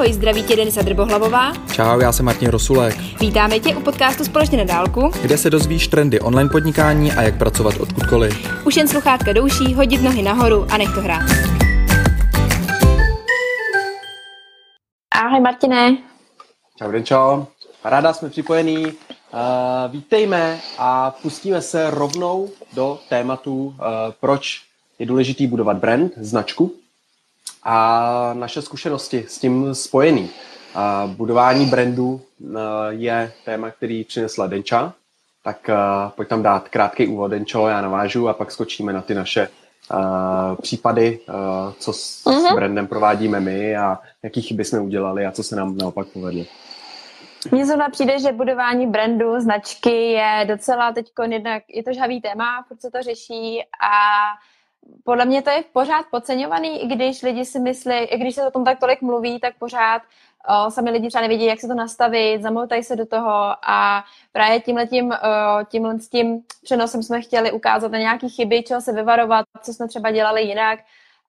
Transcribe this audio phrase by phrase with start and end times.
[0.00, 1.52] Ahoj, zdraví tě Denisa Drbohlavová.
[1.72, 2.96] Čau, já jsem Martin Rosulek.
[3.20, 7.38] Vítáme tě u podcastu Společně na dálku, kde se dozvíš trendy online podnikání a jak
[7.38, 8.64] pracovat odkudkoliv.
[8.66, 11.22] Už jen sluchátka douší, hodit nohy nahoru a nech to hrát.
[15.14, 15.96] Ahoj Martine.
[16.78, 17.46] Čau Denčo,
[17.84, 18.86] ráda jsme připojení.
[18.86, 18.92] Uh,
[19.90, 23.74] vítejme a pustíme se rovnou do tématu, uh,
[24.20, 24.62] proč
[24.98, 26.79] je důležitý budovat brand, značku
[27.70, 30.30] a naše zkušenosti s tím spojený.
[30.74, 32.56] A budování brandu uh,
[32.88, 34.92] je téma, který přinesla Denča,
[35.44, 39.14] tak uh, pojď tam dát krátký úvod, Denčo, já navážu a pak skočíme na ty
[39.14, 41.34] naše uh, případy, uh,
[41.78, 42.54] co s, s mhm.
[42.54, 46.44] brandem provádíme my a jaký chyby jsme udělali a co se nám naopak povedlo.
[47.50, 52.64] Mně zrovna přijde, že budování brandu, značky je docela teď jednak, je to žhavý téma,
[52.68, 54.22] proč se to řeší a
[55.04, 58.50] podle mě to je pořád podceňovaný, i když lidi si myslí, i když se o
[58.50, 60.02] tom tak tolik mluví, tak pořád
[60.66, 64.60] o, sami lidi třeba nevědí, jak se to nastavit, zamotají se do toho a právě
[64.60, 65.16] tímhletím, o,
[65.64, 70.10] tímhle tím přenosem jsme chtěli ukázat na nějaké chyby, čeho se vyvarovat, co jsme třeba
[70.10, 70.80] dělali jinak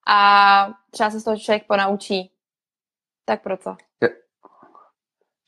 [0.08, 2.32] a třeba se z toho člověk ponaučí.
[3.26, 3.76] Tak proto.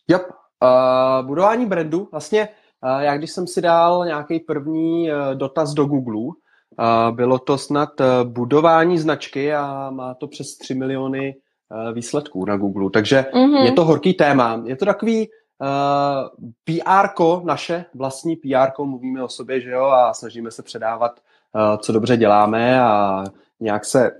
[0.08, 0.22] Yep.
[0.64, 2.50] Uh, budování brandu, vlastně
[2.84, 6.36] uh, já když jsem si dal nějaký první uh, dotaz do Google,
[7.12, 12.58] bylo to snad eh, budování značky a má to přes 3 miliony eh, výsledků na
[12.58, 12.90] Google.
[12.90, 13.64] Takže mm-hmm.
[13.64, 14.62] je to horký téma.
[14.66, 17.08] Je to takový uh, PR
[17.44, 21.12] naše vlastní PR mluvíme o sobě, že jo, a snažíme se předávat,
[21.56, 23.24] uh, co dobře děláme a
[23.60, 24.12] nějak se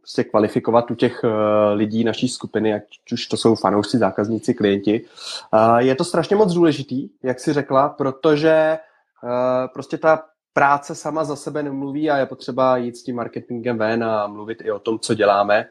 [0.00, 1.30] prostě kvalifikovat u těch uh,
[1.74, 5.04] lidí naší skupiny, ať už to jsou fanoušci, zákazníci, klienti.
[5.52, 8.78] Uh, je to strašně moc důležitý, jak si řekla, protože
[9.22, 9.30] uh,
[9.72, 14.04] prostě ta práce sama za sebe nemluví a je potřeba jít s tím marketingem ven
[14.04, 15.68] a mluvit i o tom, co děláme.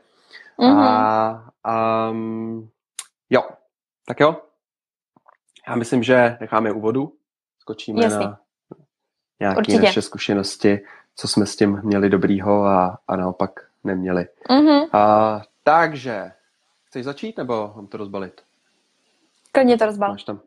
[0.59, 1.49] Mm-hmm.
[1.65, 2.69] A um,
[3.29, 3.41] jo,
[4.05, 4.35] tak jo.
[5.67, 7.13] Já myslím, že necháme úvodu,
[7.59, 8.25] skočíme Jasný.
[8.25, 8.39] na
[9.39, 10.79] nějaké naše zkušenosti,
[11.15, 13.51] co jsme s tím měli dobrýho a, a naopak
[13.83, 14.27] neměli.
[14.49, 14.97] Mm-hmm.
[14.97, 16.31] A, takže,
[16.85, 18.41] chceš začít nebo mám to rozbalit?
[19.51, 20.11] Klidně to rozbal.
[20.11, 20.39] Máš tam.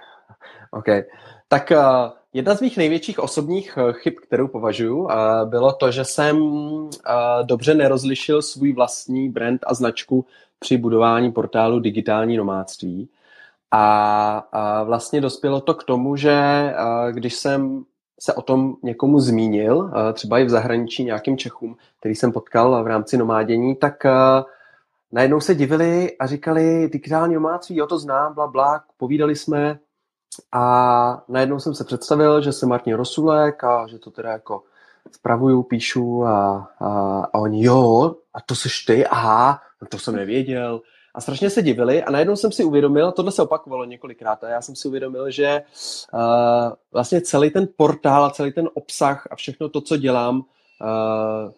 [0.70, 0.86] OK.
[1.48, 6.04] Tak uh, Jedna z mých největších osobních eh, chyb, kterou považuji, eh, bylo to, že
[6.04, 7.12] jsem eh,
[7.42, 10.26] dobře nerozlišil svůj vlastní brand a značku
[10.58, 13.08] při budování portálu Digitální nomádství.
[13.74, 16.40] A vlastně dospělo to k tomu, že
[17.10, 17.84] když jsem
[18.20, 22.86] se o tom někomu zmínil, třeba i v zahraničí nějakým Čechům, který jsem potkal v
[22.86, 24.04] rámci nomádění, tak
[25.12, 29.78] najednou se divili a říkali, digitální nomádství, jo, to znám, bla, bla, povídali jsme,
[30.52, 34.62] a najednou jsem se představil, že jsem Martin Rosulek a že to teda jako
[35.12, 36.88] spravuju, píšu a, a,
[37.32, 40.80] a oni, jo, a to seš ty, aha, no to jsem nevěděl.
[41.14, 44.48] A strašně se divili a najednou jsem si uvědomil, a tohle se opakovalo několikrát, a
[44.48, 45.62] já jsem si uvědomil, že
[46.12, 51.52] uh, vlastně celý ten portál a celý ten obsah a všechno to, co dělám, uh,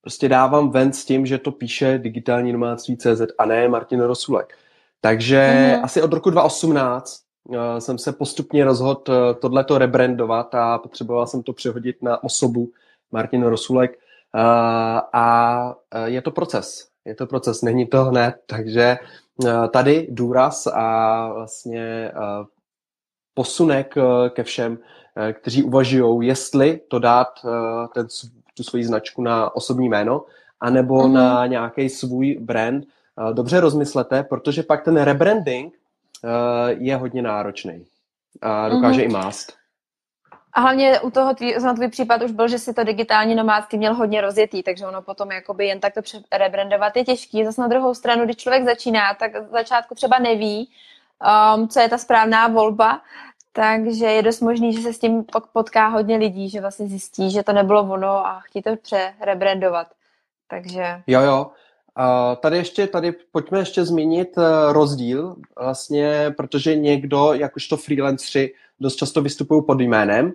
[0.00, 4.58] prostě dávám ven s tím, že to píše digitální nomádství CZ a ne Martin Rosulek.
[5.00, 5.84] Takže mm.
[5.84, 7.33] asi od roku 2018 Eh,
[7.78, 12.70] jsem se postupně rozhodl eh, tohleto rebrandovat a potřeboval jsem to přehodit na osobu
[13.12, 13.92] Martin Rosulek.
[13.92, 14.40] Eh,
[15.12, 16.88] a je to proces.
[17.04, 18.96] Je to proces, není to hned, takže
[19.70, 22.12] tady důraz a vlastně
[23.34, 23.94] posunek
[24.30, 24.78] ke všem,
[25.32, 27.28] kteří uvažují, jestli to dát
[27.94, 28.06] ten,
[28.56, 30.24] tu svoji značku na osobní jméno,
[30.60, 31.12] anebo mm-hmm.
[31.12, 32.84] na nějaký svůj brand.
[33.32, 35.83] Dobře rozmyslete, protože pak ten rebranding Eh,
[36.68, 37.86] je hodně náročný
[38.42, 39.04] a dokáže mm-hmm.
[39.04, 39.52] i mást.
[40.52, 43.78] A hlavně u toho tvý, na tvůj případ už byl, že si to digitální nomádství
[43.78, 46.00] měl hodně rozjetý, takže ono potom jakoby jen tak to
[46.32, 47.44] rebrandovat je těžký.
[47.44, 50.70] Zase na druhou stranu, když člověk začíná, tak z začátku třeba neví,
[51.56, 53.00] um, co je ta správná volba,
[53.52, 57.42] takže je dost možný, že se s tím potká hodně lidí, že vlastně zjistí, že
[57.42, 59.86] to nebylo ono a chtí to přerebrandovat.
[60.48, 61.02] Takže...
[61.06, 61.50] Jo, jo.
[61.96, 68.96] A tady ještě, tady pojďme ještě zmínit eh, rozdíl vlastně, protože někdo, jakožto freelanceri, dost
[68.96, 70.32] často vystupují pod jménem,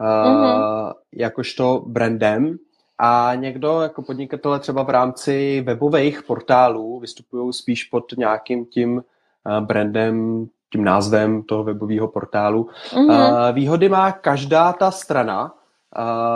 [0.00, 0.92] mm-hmm.
[1.12, 2.56] jakožto brandem,
[2.98, 9.02] a někdo jako podnikatele třeba v rámci webových portálů vystupují spíš pod nějakým tím
[9.46, 12.68] eh, brandem, tím názvem toho webového portálu.
[12.90, 13.52] Mm-hmm.
[13.52, 15.54] Výhody má každá ta strana.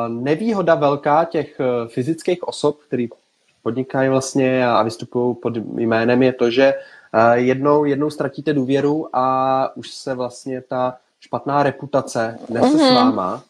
[0.08, 3.08] Nevýhoda velká těch fyzických osob, který
[3.66, 9.76] podnikají vlastně a vystupují pod jménem, je to, že eh, jednou, jednou ztratíte důvěru a
[9.76, 12.78] už se vlastně ta špatná reputace nese mm-hmm.
[12.78, 12.94] s mhm.
[12.94, 13.42] váma.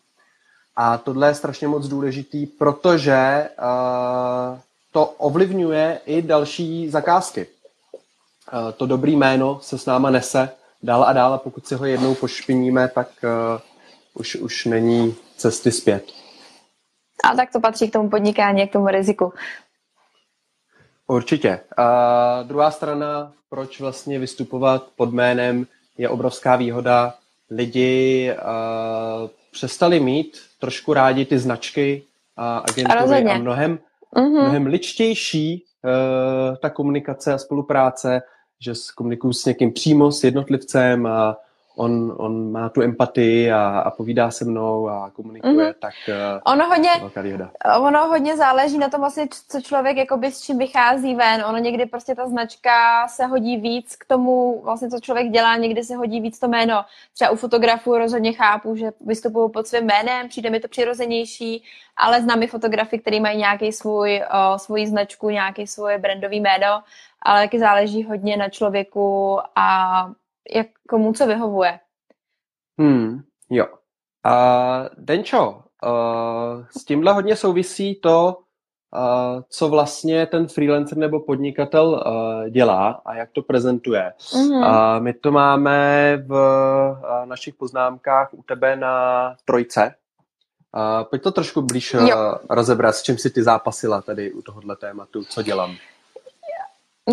[0.77, 4.59] A tohle je strašně moc důležitý, protože uh,
[4.93, 7.47] to ovlivňuje i další zakázky.
[8.77, 10.49] to dobrý jméno se s náma nese
[10.83, 13.61] dál a dál a pokud si ho jednou pošpiníme, tak uh,
[14.15, 16.05] už, už není cesty zpět.
[17.25, 19.33] A tak to patří k tomu podnikání, k tomu riziku.
[21.07, 21.61] Určitě.
[21.77, 25.67] A druhá strana, proč vlastně vystupovat pod jménem,
[25.99, 27.15] je obrovská výhoda.
[27.51, 32.03] Lidi uh, přestali mít trošku rádi ty značky
[32.37, 33.79] a agentury a mnohem,
[34.17, 34.31] mm-hmm.
[34.31, 38.23] mnohem ličtější uh, ta komunikace a spolupráce,
[38.61, 41.37] že komunikuju s někým přímo, s jednotlivcem a
[41.77, 45.75] on, on má tu empatii a, a povídá se mnou a komunikuje, mm-hmm.
[45.79, 47.51] tak uh, ono hodně, velká výhoda.
[47.81, 51.45] Ono hodně záleží na tom vlastně, co člověk jakoby s čím vychází ven.
[51.49, 55.85] Ono někdy prostě ta značka se hodí víc k tomu, vlastně co člověk dělá, někdy
[55.85, 56.85] se hodí víc to jméno.
[57.15, 61.65] Třeba u fotografů rozhodně chápu, že vystupují pod svým jménem, přijde mi to přirozenější,
[61.97, 66.83] ale znám i fotografy, který mají nějaký svůj, uh, svůj značku, nějaký svoje brandový jméno,
[67.23, 70.11] ale taky záleží hodně na člověku a
[70.55, 71.81] jak komu co vyhovuje.
[72.79, 73.67] Hmm, jo.
[74.25, 78.39] A Denčo, uh, s tímhle hodně souvisí to,
[78.97, 84.13] uh, co vlastně ten freelancer nebo podnikatel uh, dělá a jak to prezentuje.
[84.19, 84.97] Mm-hmm.
[84.97, 89.95] Uh, my to máme v uh, našich poznámkách u tebe na trojce.
[90.77, 94.77] Uh, pojď to trošku blíž uh, rozebrat, s čím si ty zápasila tady u tohohle
[94.77, 95.77] tématu, co dělám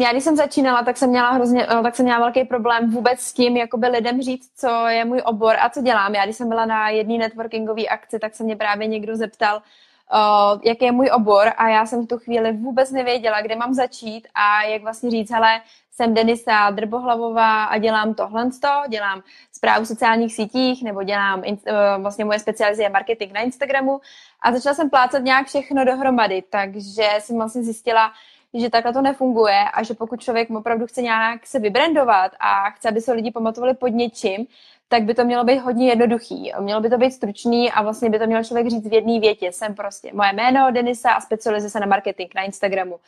[0.01, 3.19] já když jsem začínala, tak jsem měla hrozně, eh, tak jsem měla velký problém vůbec
[3.19, 6.16] s tím, jakoby lidem říct, co je můj obor a co dělám.
[6.16, 10.62] Já když jsem byla na jedné networkingové akci, tak se mě právě někdo zeptal, uh,
[10.63, 14.28] jaký je můj obor a já jsem v tu chvíli vůbec nevěděla, kde mám začít
[14.36, 15.62] a jak vlastně říct, hele,
[15.92, 18.50] jsem Denisa Drbohlavová a dělám tohle,
[18.90, 21.56] dělám zprávu v sociálních sítích nebo dělám uh,
[22.01, 24.01] vlastně moje specializace je marketing na Instagramu
[24.42, 28.12] a začala jsem plácat nějak všechno dohromady, takže jsem vlastně zjistila,
[28.53, 32.89] že takhle to nefunguje a že pokud člověk opravdu chce nějak se vybrandovat a chce,
[32.89, 34.47] aby se lidi pamatovali pod něčím,
[34.88, 36.51] tak by to mělo být hodně jednoduchý.
[36.59, 39.51] Mělo by to být stručný a vlastně by to měl člověk říct v jedné větě.
[39.51, 43.00] Jsem prostě moje jméno Denisa a specializuji se na marketing na Instagramu.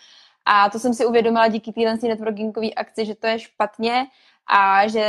[0.46, 4.06] A to jsem si uvědomila díky téhle networkingové akci, že to je špatně
[4.48, 5.06] a že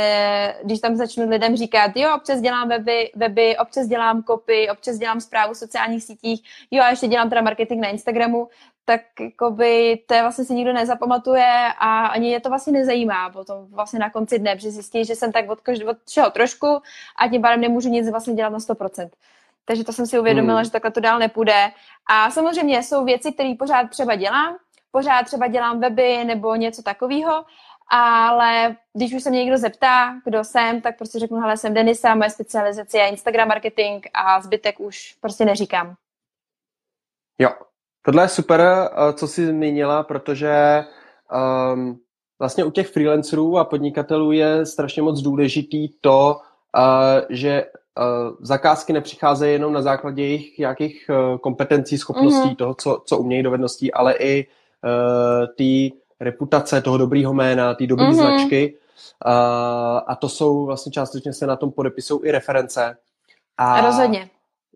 [0.63, 5.21] když tam začnu lidem říkat, jo, občas dělám weby, weby občas dělám kopy, občas dělám
[5.21, 8.47] zprávu v sociálních sítích, jo, a ještě dělám teda marketing na Instagramu,
[8.89, 13.99] tak jakoby to vlastně si nikdo nezapamatuje a ani je to vlastně nezajímá potom vlastně
[13.99, 16.81] na konci dne, protože zjistí, že jsem tak od, každého, od všeho trošku
[17.19, 19.09] a tím pádem nemůžu nic vlastně dělat na 100%.
[19.65, 20.65] Takže to jsem si uvědomila, hmm.
[20.65, 21.71] že takhle to dál nepůjde.
[22.09, 24.57] A samozřejmě jsou věci, které pořád třeba dělám,
[24.91, 27.45] pořád třeba dělám weby nebo něco takového,
[27.89, 32.15] ale když už se mě někdo zeptá, kdo jsem, tak prostě řeknu, hele, jsem Denisa,
[32.15, 35.95] moje specializace je Instagram marketing a zbytek už prostě neříkám.
[37.39, 37.49] Jo,
[38.07, 40.83] tohle je super, eh, co jsi zmínila, protože
[41.73, 41.99] um,
[42.39, 46.37] vlastně u těch freelancerů a podnikatelů je strašně moc důležitý to,
[46.77, 52.55] uh, že uh, zakázky nepřicházejí jenom na základě jejich nějakých uh, kompetencí, schopností, mm-hmm.
[52.55, 58.05] toho, co, co umějí, dovedností, ale i uh, ty reputace toho dobrýho jména, té dobré
[58.05, 58.13] mm-hmm.
[58.13, 58.77] značky.
[59.25, 59.31] Uh,
[60.07, 62.97] a to jsou vlastně částečně se na tom podepisují i reference.
[63.57, 64.29] A Rozhodně.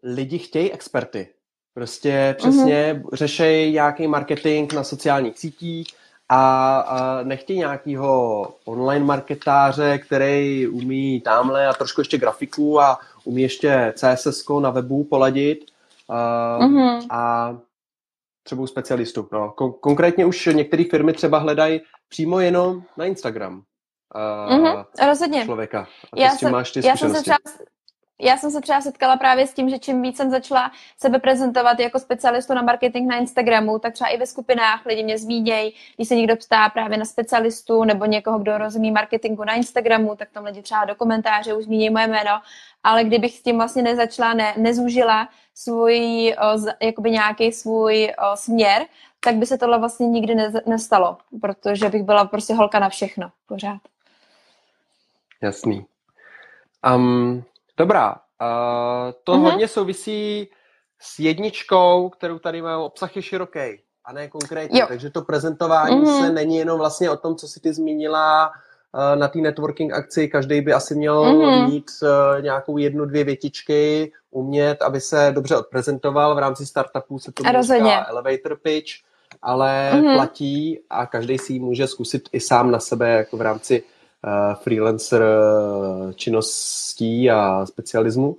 [0.04, 1.28] Lidi chtějí experty.
[1.74, 3.10] Prostě přesně mm-hmm.
[3.14, 5.88] řešejí nějaký marketing na sociálních sítích
[6.30, 13.42] a, a nechtějí nějakýho online marketáře, který umí tamhle a trošku ještě grafiku a umí
[13.42, 15.60] ještě CSS na webu poladit.
[16.08, 16.16] Uh,
[16.66, 17.08] mm-hmm.
[17.10, 17.58] A
[18.44, 19.28] třeba specialistů.
[19.32, 23.64] No, kon- konkrétně už některé firmy třeba hledají přímo jenom na Instagram
[24.16, 25.46] uh, mm-hmm, rozhodně.
[25.46, 25.88] člověka.
[26.14, 27.38] A já jsem, máš ty já jsem se třeba
[28.22, 31.80] já jsem se třeba setkala právě s tím, že čím víc jsem začala sebe prezentovat
[31.80, 36.08] jako specialistu na marketing na Instagramu, tak třeba i ve skupinách lidi mě zmínějí, když
[36.08, 40.46] se někdo ptá právě na specialistu nebo někoho, kdo rozumí marketingu na Instagramu, tak tam
[40.46, 42.42] lidi třeba do komentáře už zmíní moje jméno,
[42.84, 46.36] ale kdybych s tím vlastně nezačala, ne, nezúžila svůj,
[46.82, 48.86] jakoby nějaký svůj směr,
[49.20, 53.32] tak by se tohle vlastně nikdy ne, nestalo, protože bych byla prostě holka na všechno
[53.48, 53.82] pořád.
[55.42, 55.86] Jasný.
[56.96, 57.44] Um,
[57.82, 59.42] Dobrá, uh, to uh-huh.
[59.42, 60.50] hodně souvisí
[61.02, 62.82] s jedničkou, kterou tady mám.
[62.82, 63.60] Obsah je široký
[64.06, 64.86] a ne konkrétní, jo.
[64.88, 66.22] takže to prezentování uh-huh.
[66.22, 70.28] se není jenom vlastně o tom, co si ty zmínila uh, na té networking akci.
[70.28, 71.70] Každý by asi měl uh-huh.
[71.70, 76.36] mít uh, nějakou jednu, dvě větičky, umět, aby se dobře odprezentoval.
[76.36, 78.92] V rámci startupů se to říká elevator pitch,
[79.42, 80.16] ale uh-huh.
[80.16, 83.84] platí a každý si ji může zkusit i sám na sebe jako v rámci
[84.64, 88.38] freelancer eh, činností a specialismu,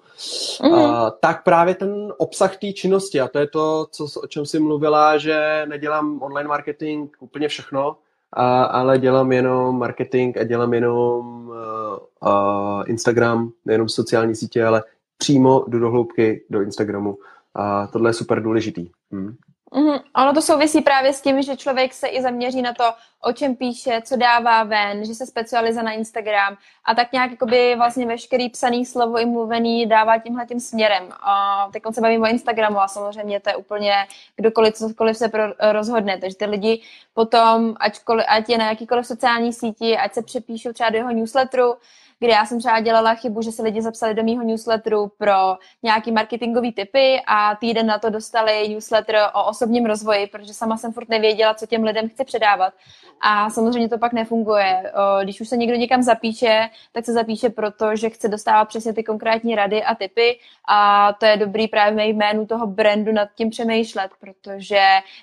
[0.60, 1.12] mm-hmm.
[1.20, 5.18] tak právě ten obsah té činnosti, a to je to, co, o čem jsi mluvila,
[5.18, 7.96] že nedělám online marketing úplně všechno,
[8.32, 14.82] a, ale dělám jenom marketing a dělám jenom uh, uh, Instagram, nejenom sociální sítě, ale
[15.18, 17.18] přímo do hloubky do Instagramu.
[17.54, 18.90] A tohle je super důležitý.
[19.12, 19.34] Hmm.
[19.72, 20.00] Mm-hmm.
[20.16, 22.84] Ono to souvisí právě s tím, že člověk se i zaměří na to,
[23.24, 27.74] o čem píše, co dává ven, že se specializuje na Instagram a tak nějak jakoby
[27.76, 31.08] vlastně veškerý psaný slovo i mluvený dává tímhle tím směrem.
[31.20, 33.94] A teď se bavím o Instagramu a samozřejmě to je úplně
[34.36, 36.18] kdokoliv, cokoliv se pro, rozhodne.
[36.18, 36.82] Takže ty lidi
[37.14, 41.74] potom, ačkoliv, ať je na jakýkoliv sociální síti, ať se přepíšou třeba do jeho newsletteru,
[42.22, 46.12] kde já jsem třeba dělala chybu, že se lidi zapsali do mýho newsletteru pro nějaký
[46.12, 51.08] marketingový typy a týden na to dostali newsletter o osobním rozvoji, protože sama jsem furt
[51.08, 52.74] nevěděla, co těm lidem chci předávat.
[53.20, 54.92] A samozřejmě to pak nefunguje.
[55.22, 59.04] Když už se někdo někam zapíše, tak se zapíše proto, že chce dostávat přesně ty
[59.04, 60.38] konkrétní rady a typy
[60.68, 64.80] a to je dobrý právě ve jménu toho brandu nad tím přemýšlet, protože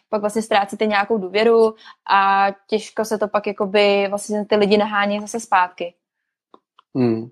[0.10, 1.76] pak vlastně ztrácíte nějakou důvěru
[2.12, 5.94] a těžko se to pak jakoby vlastně ty lidi nahání zase zpátky.
[6.96, 7.28] Hmm.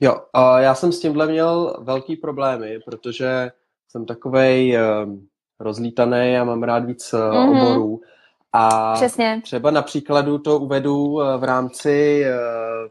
[0.00, 3.50] Jo, a já jsem s tímhle měl velký problémy, protože
[3.88, 5.14] jsem takovej uh,
[5.60, 7.50] rozlítaný a mám rád víc mm-hmm.
[7.50, 8.00] oborů.
[8.52, 9.40] A Přesně.
[9.44, 12.88] třeba na příkladu to uvedu uh, v rámci uh,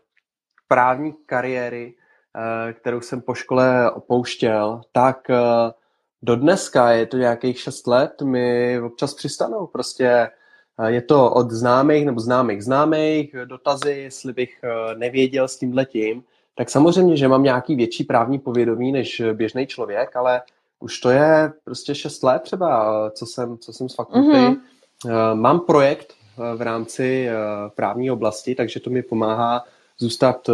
[0.67, 1.93] právní kariéry,
[2.35, 5.27] uh, kterou jsem po škole opouštěl, tak
[6.21, 10.29] do dneska, je to nějakých šest let, mi občas přistanou prostě
[10.87, 16.23] je to od známých nebo známých známých, dotazy, jestli bych eh, nevěděl s tím letím.
[16.55, 20.41] Tak samozřejmě, že mám nějaký větší právní povědomí než běžný člověk, ale
[20.79, 24.37] už to je prostě 6 let třeba, co jsem, co jsem z fakulty.
[24.37, 24.57] Mm-hmm.
[25.33, 27.29] Mám projekt eh, v rámci
[27.75, 29.65] právní oblasti, takže to mi pomáhá
[29.97, 30.49] zůstat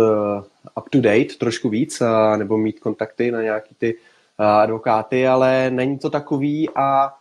[0.78, 2.02] up to date trošku víc,
[2.36, 3.98] nebo mít kontakty na nějaký ty
[4.38, 6.70] advokáty, ale není to takový.
[6.76, 7.14] A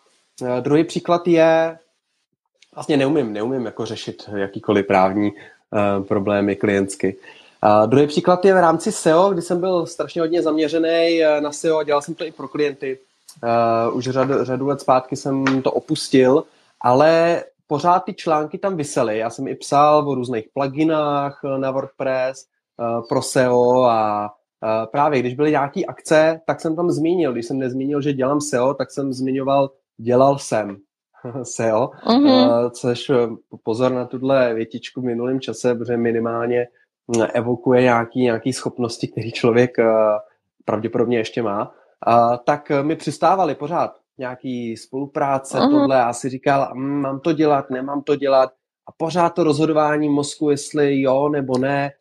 [0.61, 1.79] druhý příklad je
[2.75, 5.33] vlastně neumím, neumím jako řešit jakýkoliv právní
[6.09, 7.17] problémy klientsky.
[7.67, 11.53] A druhý příklad je v rámci SEO, kdy jsem byl strašně hodně zaměřený eh, na
[11.53, 12.99] SEO a dělal jsem to i pro klienty.
[13.89, 16.45] Uh, už řad, řadu let zpátky jsem to opustil,
[16.85, 19.19] ale pořád ty články tam vysely.
[19.19, 22.47] Já jsem i psal o různých pluginách na WordPress
[22.79, 24.31] uh, pro SEO a
[24.63, 27.33] uh, právě když byly nějaké akce, tak jsem tam zmínil.
[27.33, 30.77] Když jsem nezmínil, že dělám SEO, tak jsem zmiňoval dělal jsem.
[31.43, 32.71] SEO, mm-hmm.
[32.71, 33.29] což eh,
[33.63, 36.67] pozor na tuhle větičku v minulém čase, protože minimálně
[37.17, 39.93] hm, evokuje nějaký, nějaký schopnosti, který člověk eh,
[40.65, 41.75] pravděpodobně ještě má,
[42.45, 45.71] tak eh, mi přistávali pořád nějaký spolupráce, mm-hmm.
[45.71, 48.51] tohle, já si říkal, hm, mám to dělat, nemám to dělat,
[48.87, 51.93] a pořád to rozhodování mozku, jestli jo nebo ne,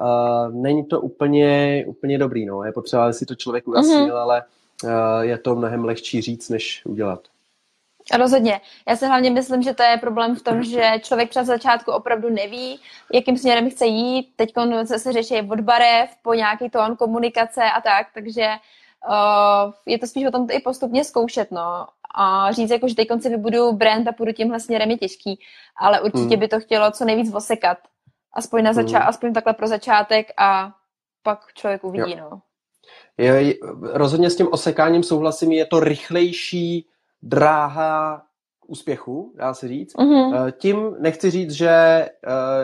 [0.00, 2.46] uh, není to úplně, úplně dobrý.
[2.46, 2.64] No.
[2.64, 4.20] Je potřeba, aby si to člověk ujasnil, mm-hmm.
[4.20, 4.42] ale
[4.84, 4.90] uh,
[5.20, 7.20] je to mnohem lehčí říct, než udělat.
[8.18, 8.60] Rozhodně.
[8.88, 12.30] Já si hlavně myslím, že to je problém v tom, že člověk třeba začátku opravdu
[12.30, 12.80] neví,
[13.12, 14.32] jakým směrem chce jít.
[14.36, 14.52] Teď
[14.84, 18.46] se řeší od barev po nějaký tón komunikace a tak, takže
[19.08, 21.86] uh, je to spíš o tom i postupně zkoušet, no.
[22.14, 25.40] A říct, jako, že teď si vybudu brand a půjdu tímhle směrem je těžký,
[25.80, 26.40] ale určitě hmm.
[26.40, 27.78] by to chtělo co nejvíc vosekat.
[28.32, 29.08] Aspoň, na zača- hmm.
[29.08, 30.72] aspoň takhle pro začátek a
[31.22, 32.28] pak člověk uvidí, jo.
[32.30, 32.40] no.
[33.18, 36.86] Je, rozhodně s tím osekáním souhlasím, je to rychlejší
[37.22, 38.22] dráha
[38.66, 39.94] úspěchu, dá se říct.
[39.94, 40.52] Mm-hmm.
[40.52, 42.10] Tím nechci říct, že eh,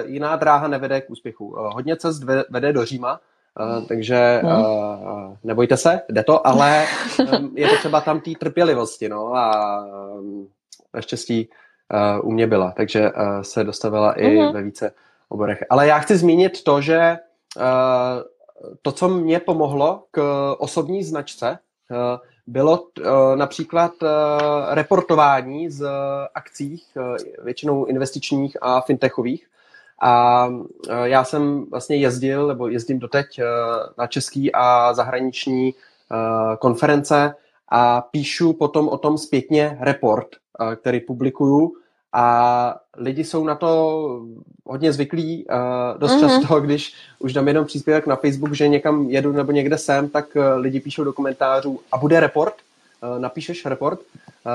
[0.04, 1.54] jiná dráha nevede k úspěchu.
[1.58, 3.20] Hodně cest vede do Říma,
[3.88, 5.36] takže mm.
[5.44, 6.86] nebojte se, jde to, ale
[7.54, 9.86] je to třeba tam té trpělivosti, no a
[10.94, 11.48] naštěstí
[12.22, 13.10] u mě byla, takže
[13.42, 14.52] se dostavila i mm-hmm.
[14.52, 14.92] ve více
[15.28, 15.64] oborech.
[15.70, 17.18] Ale já chci zmínit to, že
[18.82, 20.20] to, co mě pomohlo k
[20.58, 21.58] osobní značce,
[22.46, 24.08] bylo uh, například uh,
[24.70, 25.88] reportování z
[26.34, 29.46] akcích, uh, většinou investičních a fintechových.
[30.00, 30.62] A uh,
[31.02, 33.44] já jsem vlastně jezdil, nebo jezdím doteď uh,
[33.98, 37.34] na český a zahraniční uh, konference
[37.68, 40.28] a píšu potom o tom zpětně report,
[40.76, 41.72] který publikuju
[42.12, 44.20] a lidi jsou na to
[44.64, 45.46] hodně zvyklí.
[45.98, 46.20] Dost mm-hmm.
[46.20, 50.36] často, když už dám jenom příspěvek na Facebook, že někam jedu nebo někde jsem, tak
[50.56, 52.54] lidi píšou do komentářů a bude report,
[53.18, 54.00] napíšeš report,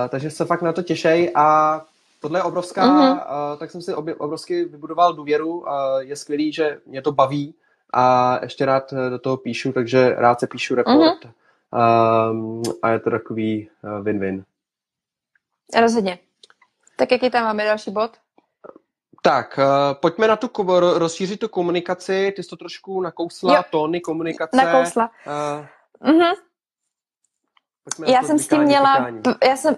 [0.10, 1.82] takže se fakt na to těšej a
[2.22, 3.12] tohle je obrovská, mm-hmm.
[3.12, 5.68] uh, tak jsem si obě, obrovsky vybudoval důvěru, uh,
[6.00, 7.56] je skvělý, že mě to baví
[7.94, 12.32] a ještě rád do toho píšu, takže rád se píšu report mm-hmm.
[12.32, 14.44] um, a je to takový uh, win-win.
[15.82, 16.20] Rozhodně.
[16.96, 18.12] Tak jaký tam máme další bod?
[19.22, 20.50] Tak, uh, pojďme na tu,
[20.98, 22.34] rozšířit tu komunikaci.
[22.36, 23.64] Ty jsi to trošku nakousla, jo.
[23.70, 24.58] tóny komunikace.
[24.58, 25.12] Nakousla.
[25.28, 26.36] Uh, mm-hmm.
[28.06, 29.08] Já jsem s tím měla,
[29.48, 29.76] já jsem,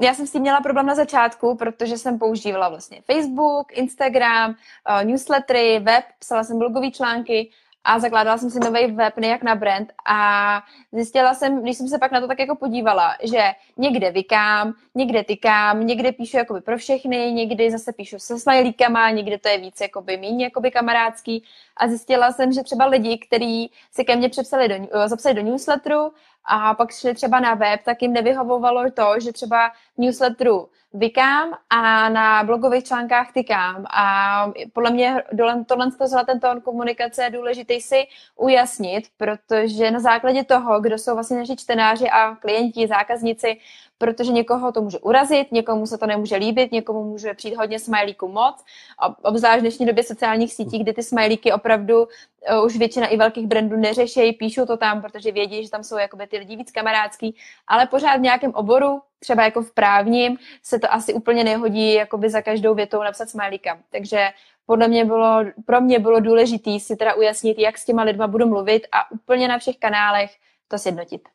[0.00, 5.04] já jsem s tím měla problém na začátku, protože jsem používala vlastně Facebook, Instagram, uh,
[5.04, 7.50] newslettery, web, psala jsem blogové články
[7.84, 11.98] a zakládala jsem si nový web nejak na brand a zjistila jsem, když jsem se
[11.98, 13.42] pak na to tak jako podívala, že
[13.76, 19.38] někde vykám, někde tykám, někde píšu jakoby pro všechny, někdy zase píšu se smajlíkama, někde
[19.38, 21.44] to je víc jakoby méně jakoby kamarádský.
[21.76, 24.74] A zjistila jsem, že třeba lidi, kteří se ke mně přepsali do,
[25.06, 26.12] zapsali do newsletteru
[26.44, 31.54] a pak šli třeba na web, tak jim nevyhovovalo to, že třeba v newsletteru vykám
[31.70, 33.84] a na blogových článkách tykám.
[33.90, 35.22] A podle mě
[35.68, 41.14] tohle to ten tón komunikace je důležitý si ujasnit, protože na základě toho, kdo jsou
[41.14, 43.56] vlastně naši čtenáři a klienti, zákazníci,
[43.98, 48.28] protože někoho to může urazit, někomu se to nemůže líbit, někomu může přijít hodně smajlíků
[48.28, 48.64] moc,
[49.22, 53.46] obzvlášť v dnešní době sociálních sítí, kdy ty smajlíky opravdu uh, už většina i velkých
[53.46, 57.36] brandů neřeší, píšou to tam, protože vědí, že tam jsou jakoby ty lidi víc kamarádský,
[57.66, 62.30] ale pořád v nějakém oboru, třeba jako v právním, se to asi úplně nehodí jakoby
[62.30, 63.78] za každou větou napsat smajlíka.
[63.90, 64.28] Takže
[64.66, 68.48] podle mě bylo, pro mě bylo důležité si teda ujasnit, jak s těma lidma budu
[68.48, 70.30] mluvit a úplně na všech kanálech
[70.68, 71.28] to sjednotit.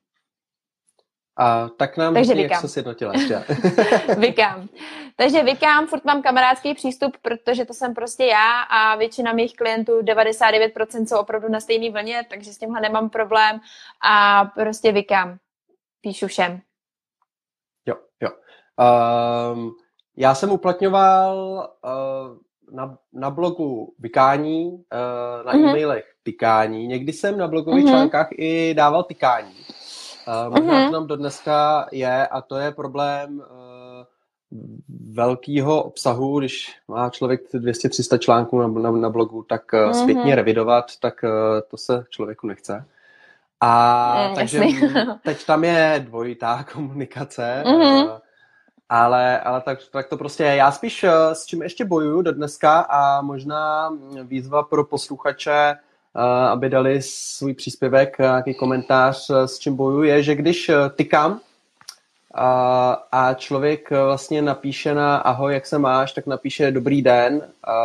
[1.39, 3.36] A tak nám Takže řekni, jak se sjednotila ještě.
[4.17, 4.67] vykám.
[5.15, 10.01] Takže vykám, furt mám kamarádský přístup, protože to jsem prostě já a většina mých klientů,
[10.01, 13.60] 99% jsou opravdu na stejné vlně, takže s tímhle nemám problém
[14.10, 15.38] a prostě vykám.
[16.01, 16.62] Píšu všem.
[17.86, 18.29] Jo, jo.
[19.53, 19.72] Um,
[20.17, 22.38] já jsem uplatňoval uh,
[22.75, 25.69] na, na blogu vykání, uh, na mm-hmm.
[25.69, 26.88] e-mailech tykání.
[26.88, 27.89] Někdy jsem na blogových mm-hmm.
[27.89, 29.55] článkách i dával tykání.
[30.29, 30.88] Uh, možná uh-huh.
[30.88, 34.05] to nám do dneska je a to je problém uh,
[35.13, 40.03] velkého obsahu, když má člověk 200-300 článků na, na, na blogu, tak uh, uh-huh.
[40.03, 41.29] zpětně revidovat, tak uh,
[41.71, 42.86] to se člověku nechce.
[43.62, 44.62] A mm, takže
[45.24, 48.05] teď tam je dvojitá komunikace, uh-huh.
[48.05, 48.12] uh,
[48.89, 50.55] ale, ale tak, tak to prostě je.
[50.55, 53.89] Já spíš uh, s čím ještě bojuju do dneska a možná
[54.24, 55.75] výzva pro posluchače,
[56.50, 61.39] aby dali svůj příspěvek, nějaký komentář, s čím bojuju, je, že když eh, tykám
[62.36, 67.76] a, a člověk vlastně napíše na ahoj, jak se máš, tak napíše dobrý den a,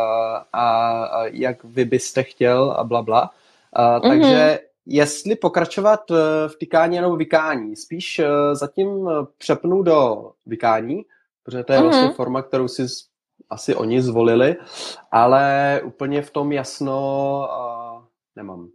[0.53, 3.29] a, jak vy byste chtěl a bla, bla.
[3.73, 4.09] A, mm-hmm.
[4.09, 6.15] Takže jestli pokračovat eh,
[6.49, 8.21] v tykání nebo vykání, spíš
[8.53, 11.05] zatím přepnu do vykání,
[11.43, 11.83] protože to je mm-hmm.
[11.83, 12.85] vlastně forma, kterou si
[13.49, 14.55] asi oni zvolili,
[15.11, 17.49] ale úplně v tom jasno
[18.35, 18.69] nemám.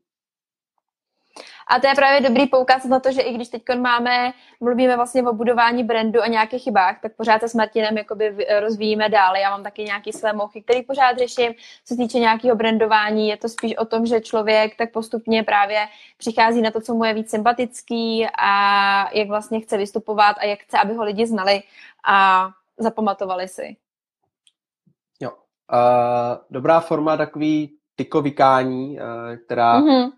[1.71, 5.23] A to je právě dobrý poukaz na to, že i když teď máme, mluvíme vlastně
[5.23, 9.37] o budování brandu a nějakých chybách, tak pořád se s Martinem jakoby rozvíjíme dál.
[9.37, 11.53] Já mám taky nějaký své mouchy, který pořád řeším.
[11.85, 15.87] Co se týče nějakého brandování, je to spíš o tom, že člověk tak postupně právě
[16.19, 18.53] přichází na to, co mu je víc sympatický a
[19.13, 21.63] jak vlastně chce vystupovat a jak chce, aby ho lidi znali
[22.07, 23.77] a zapamatovali si.
[25.21, 25.31] Jo.
[25.31, 30.13] Uh, dobrá forma takový tykovikání, eh, která mm-hmm.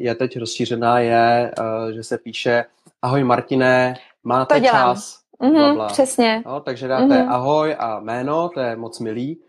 [0.00, 2.64] je teď rozšířená, je, eh, že se píše
[3.02, 4.94] ahoj Martine, máte to dělám.
[4.94, 5.20] čas?
[5.40, 5.86] Mm-hmm, bla, bla.
[5.86, 6.42] Přesně.
[6.46, 7.32] No, takže dáte mm-hmm.
[7.32, 9.42] ahoj a jméno, to je moc milý.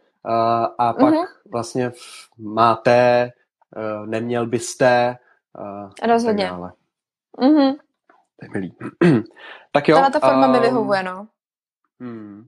[0.78, 1.26] A pak mm-hmm.
[1.52, 1.92] vlastně
[2.38, 3.32] máte,
[4.06, 5.18] neměl byste.
[6.08, 6.52] Rozhodně.
[7.38, 7.76] Mm-hmm.
[8.40, 8.76] To je milý.
[9.72, 9.98] tak jo.
[9.98, 11.28] Tato forma um, mi vyhovuje, no.
[12.00, 12.46] Hmm.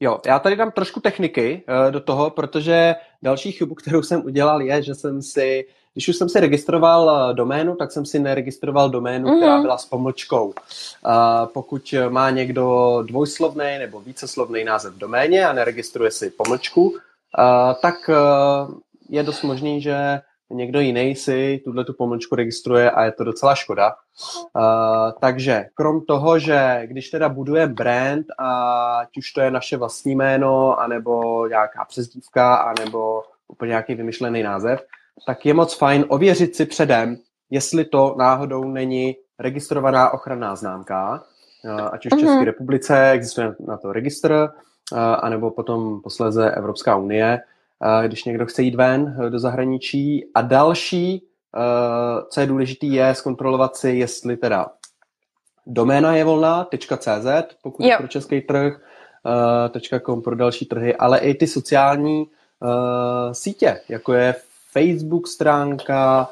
[0.00, 4.62] Jo, já tady dám trošku techniky uh, do toho, protože další chybu, kterou jsem udělal,
[4.62, 8.90] je, že jsem si, když už jsem si registroval uh, doménu, tak jsem si neregistroval
[8.90, 9.36] doménu, mm-hmm.
[9.36, 10.46] která byla s pomlčkou.
[10.46, 10.52] Uh,
[11.54, 16.94] pokud má někdo dvojslovný nebo víceslovný název v doméně a neregistruje si pomlčku, uh,
[17.82, 18.74] tak uh,
[19.08, 23.54] je dost možný, že někdo jiný si tuhle tu pomlčku registruje a je to docela
[23.54, 23.94] škoda.
[24.56, 24.62] Uh,
[25.20, 28.50] takže krom toho, že když teda buduje brand, a
[28.98, 34.80] ať už to je naše vlastní jméno, anebo nějaká přezdívka, anebo úplně nějaký vymyšlený název,
[35.26, 37.16] tak je moc fajn ověřit si předem,
[37.50, 41.22] jestli to náhodou není registrovaná ochranná známka,
[41.64, 42.44] uh, ať už v České uh-huh.
[42.44, 47.40] republice existuje na to registr, uh, anebo potom posléze Evropská unie,
[48.06, 50.24] když někdo chce jít ven eh, do zahraničí.
[50.34, 51.22] A další,
[51.56, 54.66] eh, co je důležité, je zkontrolovat si, jestli teda
[55.66, 57.26] doména je volná, .cz,
[57.62, 57.96] pokud jo.
[57.98, 58.80] pro český trh,
[59.86, 62.26] eh, .com pro další trhy, ale i ty sociální
[63.32, 64.34] sítě, jako je
[64.72, 66.30] Facebook stránka,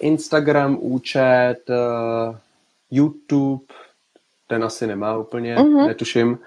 [0.00, 1.56] Instagram účet,
[2.90, 3.64] YouTube,
[4.48, 5.86] ten asi nemá úplně, mm-hmm.
[5.86, 6.30] netuším.
[6.30, 6.38] Uh,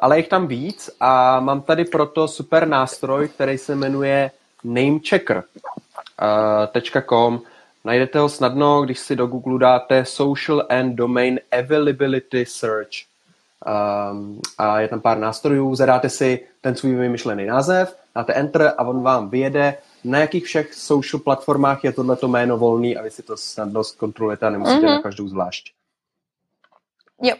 [0.00, 4.30] ale jich tam víc a mám tady proto super nástroj, který se jmenuje
[4.64, 7.34] namechecker.com.
[7.34, 7.40] Uh,
[7.86, 13.06] Najdete ho snadno, když si do Google dáte Social and Domain Availability Search.
[13.66, 18.84] um, a je tam pár nástrojů, zadáte si ten svůj vymyšlený název, dáte enter a
[18.84, 23.22] on vám vyjede, na jakých všech social platformách je tohleto jméno volný a vy si
[23.22, 24.96] to snadno zkontrolujete a nemusíte mm-hmm.
[24.96, 25.75] na každou zvlášť.
[27.22, 27.34] Jo.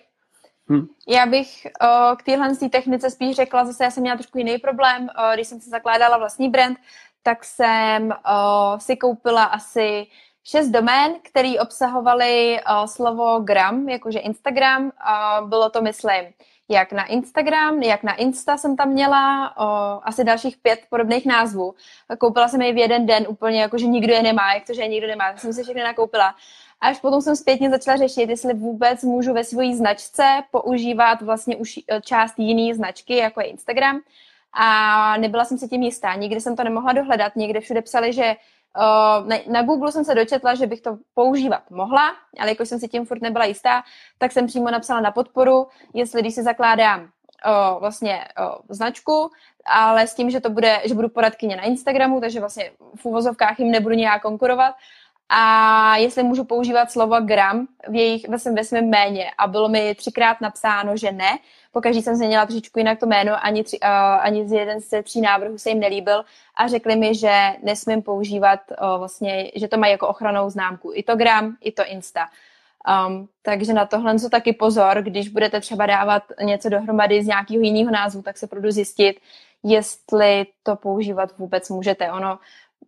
[0.71, 0.87] Hm.
[1.09, 5.09] Já bych o, k téhle technice spíš řekla, zase já jsem měla trošku jiný problém,
[5.09, 6.79] o, když jsem si zakládala vlastní brand,
[7.23, 10.07] tak jsem o, si koupila asi
[10.47, 14.85] šest domén, které obsahovaly uh, slovo gram, jakože Instagram.
[14.85, 16.25] Uh, bylo to, myslím,
[16.69, 21.75] jak na Instagram, jak na Insta jsem tam měla, uh, asi dalších pět podobných názvů.
[22.19, 24.89] Koupila jsem je v jeden den úplně, jakože nikdo je nemá, jak to, že je
[24.89, 26.35] nikdo nemá, tak jsem si všechny nakoupila.
[26.81, 31.81] Až potom jsem zpětně začala řešit, jestli vůbec můžu ve své značce používat vlastně už
[32.03, 34.01] část jiný značky, jako je Instagram.
[34.53, 38.35] A nebyla jsem si tím jistá, nikdy jsem to nemohla dohledat, někde všude psali, že
[39.27, 42.89] na, na Google jsem se dočetla, že bych to používat mohla, ale jako jsem si
[42.89, 43.83] tím furt nebyla jistá,
[44.19, 47.09] tak jsem přímo napsala na podporu, jestli když si zakládám
[47.45, 49.31] o, vlastně o, značku,
[49.67, 53.59] ale s tím, že to bude, že budu poradkyně na Instagramu, takže vlastně v uvozovkách
[53.59, 54.75] jim nebudu nějak konkurovat,
[55.29, 59.31] a jestli můžu používat slovo gram v jejich, ve svém, ve svém jméně.
[59.39, 61.39] A bylo mi třikrát napsáno, že ne.
[61.73, 63.89] Pokaždý jsem změnila trošičku jinak to jméno, ani, tři, uh,
[64.21, 66.25] ani z jeden z tří návrhů se jim nelíbil
[66.57, 70.91] a řekli mi, že nesmím používat uh, vlastně, že to mají jako ochranou známku.
[70.95, 72.29] I to gram, i to Insta.
[73.09, 77.61] Um, takže na tohle co taky pozor, když budete třeba dávat něco dohromady z nějakého
[77.61, 79.21] jiného názvu, tak se budu zjistit,
[79.62, 82.12] jestli to používat vůbec můžete.
[82.12, 82.39] Ono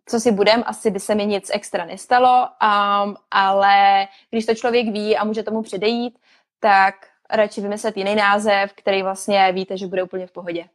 [0.05, 4.87] co si budem, asi by se mi nic extra nestalo, um, ale když to člověk
[4.87, 6.19] ví a může tomu předejít,
[6.59, 6.95] tak
[7.29, 10.65] radši vymyslet jiný název, který vlastně víte, že bude úplně v pohodě.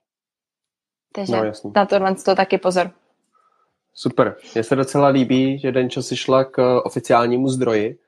[1.13, 2.91] Takže no, na tohle to taky pozor.
[3.95, 4.37] Super.
[4.55, 7.99] Mně se docela líbí, že Denčo si šla k oficiálnímu zdroji,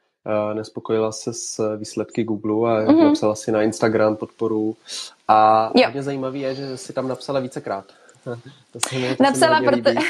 [0.54, 3.04] nespokojila se s výsledky Google a mm-hmm.
[3.04, 4.76] napsala si na Instagram podporu.
[5.28, 5.84] A jo.
[5.84, 7.84] hodně zajímavé je, že si tam napsala vícekrát.
[8.72, 9.98] to se mi, to napsala, protože...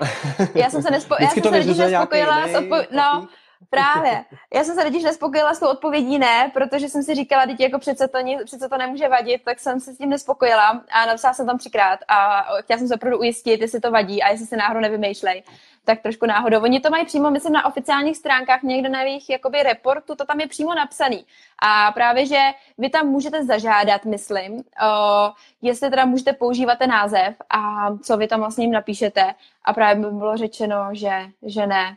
[0.54, 1.14] Já jsem se, nespo...
[1.20, 2.76] já jsem se totiž nespokojila s odpo...
[2.90, 3.28] No,
[3.70, 4.24] Právě.
[4.54, 7.78] Já jsem se totiž nespokojila s tou odpovědí ne, protože jsem si říkala, teď jako
[7.78, 11.46] přece to, přece to nemůže vadit, tak jsem se s tím nespokojila a napsala jsem
[11.46, 14.80] tam třikrát a chtěla jsem se opravdu ujistit, jestli to vadí a jestli se náhodou
[14.80, 15.42] nevymýšlej.
[15.86, 16.62] Tak trošku náhodou.
[16.62, 20.40] Oni to mají přímo, myslím, na oficiálních stránkách, někde na jejich jakoby reportu, to tam
[20.40, 21.26] je přímo napsaný.
[21.62, 22.40] A právě, že
[22.78, 28.28] vy tam můžete zažádat, myslím, o, jestli teda můžete používat ten název a co vy
[28.28, 29.34] tam vlastně jim napíšete.
[29.64, 31.96] A právě by bylo řečeno, že, že ne,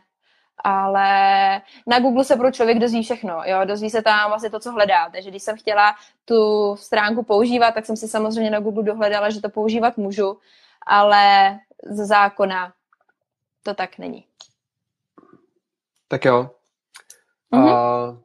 [0.64, 1.06] ale
[1.86, 5.10] na Google se pro člověk dozví všechno, jo, dozví se tam asi to, co hledá,
[5.10, 6.36] takže když jsem chtěla tu
[6.76, 10.38] stránku používat, tak jsem si samozřejmě na Google dohledala, že to používat můžu,
[10.86, 12.72] ale z zákona
[13.62, 14.24] to tak není.
[16.08, 16.50] Tak jo.
[17.52, 18.10] Mm-hmm.
[18.10, 18.18] Uh,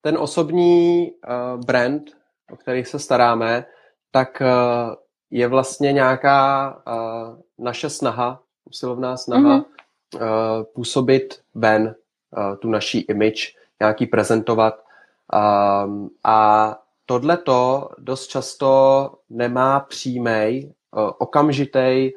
[0.00, 2.10] ten osobní uh, brand,
[2.52, 3.64] o který se staráme,
[4.10, 4.94] tak uh,
[5.30, 9.78] je vlastně nějaká uh, naše snaha, usilovná snaha, mm-hmm
[10.14, 10.20] uh,
[10.74, 11.94] působit ven
[12.36, 14.84] uh, tu naší image, nějaký prezentovat.
[15.84, 22.10] Um, a tohleto dost často nemá přímý, uh, okamžitý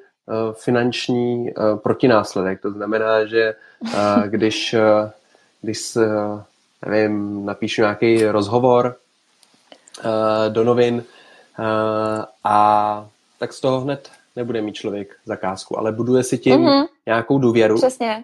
[0.54, 2.62] finanční uh, protinásledek.
[2.62, 3.92] To znamená, že uh,
[4.28, 4.76] když,
[5.62, 5.98] když
[6.86, 8.96] nevím, napíšu nějaký rozhovor
[10.50, 11.04] do novin
[12.44, 13.08] a
[13.40, 16.88] tak z toho hned nebude mít člověk zakázku, ale buduje si tím mm-hmm.
[17.06, 17.76] nějakou důvěru.
[17.76, 18.24] Přesně.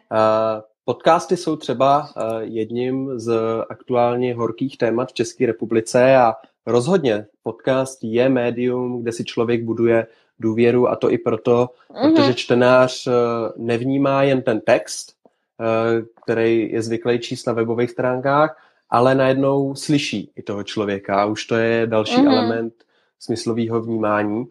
[0.85, 8.29] Podcasty jsou třeba jedním z aktuálně horkých témat v České republice a rozhodně podcast je
[8.29, 10.07] médium, kde si člověk buduje
[10.39, 12.15] důvěru a to i proto, mm-hmm.
[12.15, 13.13] protože čtenář uh,
[13.57, 15.13] nevnímá jen ten text,
[15.59, 18.57] uh, který je zvyklý číst na webových stránkách,
[18.89, 22.31] ale najednou slyší i toho člověka a už to je další mm-hmm.
[22.31, 22.73] element
[23.19, 24.39] smyslového vnímání.
[24.39, 24.47] Uh,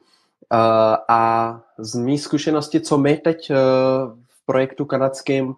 [1.09, 3.51] a z mý zkušenosti, co my teď
[4.29, 5.55] v projektu kanadským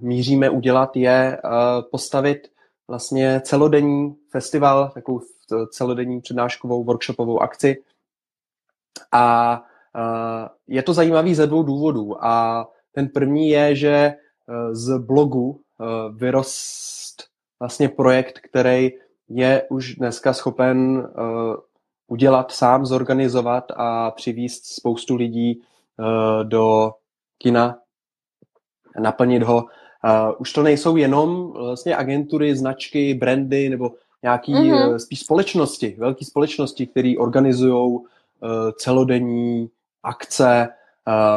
[0.00, 1.38] míříme udělat, je
[1.90, 2.48] postavit
[2.88, 5.20] vlastně celodenní festival, takovou
[5.70, 7.82] celodenní přednáškovou workshopovou akci.
[9.12, 9.58] A
[9.96, 12.24] uh, je to zajímavý ze dvou důvodů.
[12.24, 14.14] A ten první je, že
[14.48, 17.24] uh, z blogu uh, vyrost
[17.60, 18.90] vlastně projekt, který
[19.28, 21.54] je už dneska schopen uh,
[22.06, 26.92] udělat sám, zorganizovat a přivíst spoustu lidí uh, do
[27.38, 27.78] kina,
[29.00, 29.56] naplnit ho.
[30.04, 33.92] Uh, už to nejsou jenom vlastně agentury, značky, brandy nebo
[34.22, 34.96] nějaký mm-hmm.
[34.96, 37.98] spíš společnosti, velké společnosti, které organizují
[38.76, 39.70] celodenní
[40.02, 40.68] akce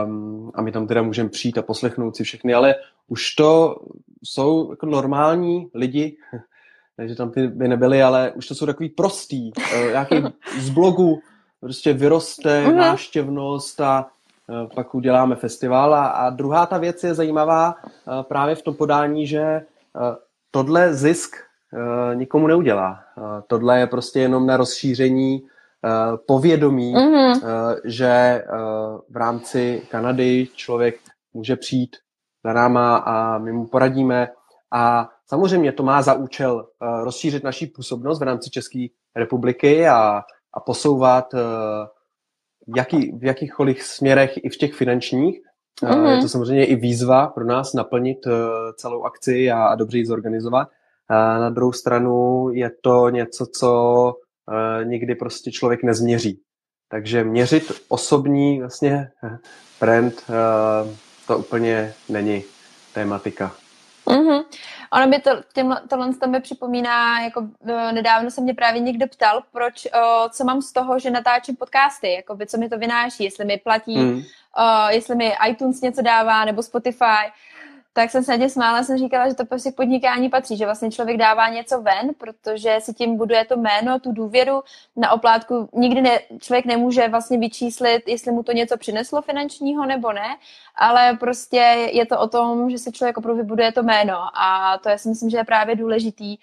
[0.06, 2.76] um, a my tam teda můžeme přijít a poslechnout si všechny, ale
[3.08, 3.76] už to
[4.24, 6.18] jsou jako normální lidi,
[6.98, 10.16] takže tam ty by nebyly, ale už to jsou takový prostý, uh, nějaký
[10.60, 11.22] z blogu
[11.60, 12.76] prostě vyroste mm-hmm.
[12.76, 14.08] náštěvnost a
[14.48, 15.94] uh, pak uděláme festival.
[15.94, 17.76] A, a druhá ta věc je zajímavá
[18.22, 19.62] právě v tom podání, že
[20.52, 21.36] tohle zisk
[22.14, 23.04] nikomu neudělá.
[23.48, 25.44] Tohle je prostě jenom na rozšíření
[26.28, 27.76] povědomí, mm-hmm.
[27.86, 30.96] že uh, v rámci Kanady člověk
[31.34, 31.96] může přijít
[32.46, 34.28] za náma a my mu poradíme.
[34.74, 36.67] A samozřejmě to má za účel
[37.04, 40.22] rozšířit naší působnost v rámci České republiky a,
[40.54, 41.26] a posouvat
[42.76, 45.39] jaký, v jakýchkoliv směrech i v těch finančních.
[45.84, 46.15] Mm-hmm.
[46.15, 48.17] Je to samozřejmě i výzva pro nás naplnit
[48.76, 50.67] celou akci a, a dobře ji zorganizovat.
[51.10, 54.13] A na druhou stranu je to něco, co
[54.47, 56.41] uh, nikdy prostě člověk nezměří.
[56.89, 59.10] Takže měřit osobní vlastně
[59.80, 60.89] brand, uh,
[61.27, 62.43] to úplně není
[62.93, 63.56] tématika.
[64.08, 64.43] Mm-hmm.
[64.93, 67.47] Ono by to, těm, tohle to mi připomíná, jako
[67.91, 72.13] nedávno se mě právě někdo ptal, proč, o, co mám z toho, že natáčím podcasty,
[72.13, 74.21] jako by, co mi to vynáší, jestli mi platí, mm.
[74.58, 77.32] o, jestli mi iTunes něco dává, nebo Spotify
[77.93, 80.91] tak jsem se na smála, jsem říkala, že to prostě k podnikání patří, že vlastně
[80.91, 84.63] člověk dává něco ven, protože si tím buduje to jméno, tu důvěru
[84.95, 85.69] na oplátku.
[85.73, 90.38] Nikdy ne, člověk nemůže vlastně vyčíslit, jestli mu to něco přineslo finančního nebo ne,
[90.75, 94.89] ale prostě je to o tom, že si člověk opravdu vybuduje to jméno a to
[94.89, 96.38] já si myslím, že je právě důležitý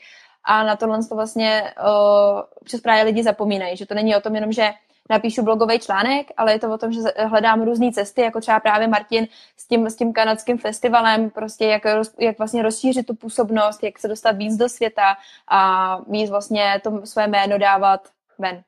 [0.45, 4.35] a na tohle to vlastně uh, přes právě lidi zapomínají, že to není o tom
[4.35, 4.71] jenom, že
[5.11, 8.89] napíšu blogový článek, ale je to o tom, že hledám různé cesty, jako třeba právě
[8.89, 11.83] Martin s tím, s tím kanadským festivalem, prostě jak,
[12.19, 15.17] jak vlastně rozšířit tu působnost, jak se dostat víc do světa
[15.49, 18.63] a víc vlastně to své jméno dávat ven.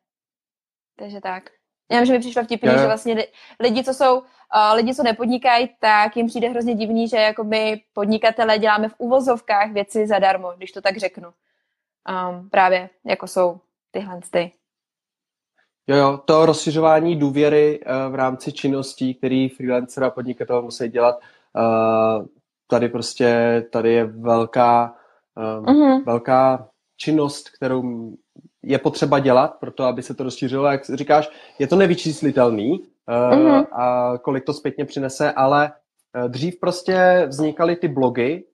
[0.96, 1.50] Takže tak.
[1.90, 3.26] Já vím, že mi přišlo vtipný, že vlastně
[3.60, 4.24] lidi, co jsou, uh,
[4.74, 9.72] lidi, co nepodnikají, tak jim přijde hrozně divný, že jako my podnikatele děláme v uvozovkách
[9.72, 11.28] věci zadarmo, když to tak řeknu.
[12.28, 14.52] Um, právě jako jsou tyhle ty.
[15.90, 21.18] Jo, jo, to rozšiřování důvěry uh, v rámci činností, který freelancer a podnikatel musí dělat,
[21.56, 22.26] uh,
[22.66, 24.94] tady prostě, tady je velká,
[25.36, 26.04] uh-huh.
[26.06, 28.12] velká činnost, kterou
[28.62, 30.66] je potřeba dělat pro to, aby se to rozšířilo.
[30.66, 33.66] Jak říkáš, je to nevyčíslitelný uh-huh.
[33.72, 35.72] a kolik to zpětně přinese, ale
[36.28, 38.44] dřív prostě vznikaly ty blogy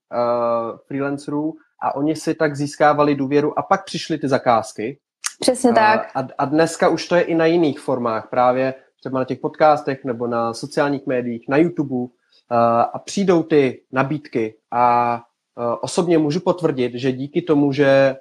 [0.87, 4.99] freelancerů a oni si tak získávali důvěru a pak přišly ty zakázky
[5.39, 6.11] Přesně tak.
[6.15, 10.05] A, a dneska už to je i na jiných formách, právě třeba na těch podcastech
[10.05, 12.13] nebo na sociálních médiích, na YouTube
[12.93, 15.21] a přijdou ty nabídky a
[15.81, 18.15] osobně můžu potvrdit, že díky tomu, že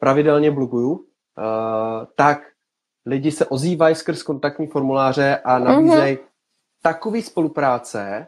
[0.00, 1.06] pravidelně bloguju,
[2.16, 2.42] tak
[3.06, 6.24] lidi se ozývají skrz kontaktní formuláře a nabízejí uh-huh.
[6.82, 8.26] takový spolupráce,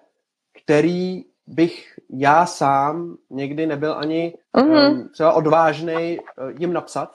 [0.64, 5.11] který bych já sám někdy nebyl ani uh-huh.
[5.11, 6.18] třeba odvážný
[6.59, 7.11] jim napsat,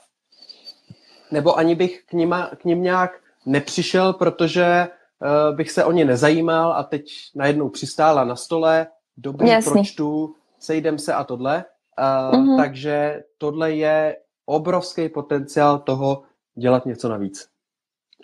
[1.32, 4.88] nebo ani bych k, nima, k ním nějak nepřišel, protože
[5.50, 8.88] uh, bych se o ně nezajímal a teď najednou přistála na stole,
[9.18, 9.72] dobrý, Jasný.
[9.72, 11.66] pročtu, sejdem se a tohle.
[12.00, 12.58] Uh, uh-huh.
[12.58, 16.24] Takže tohle je obrovský potenciál toho
[16.56, 17.50] dělat něco navíc.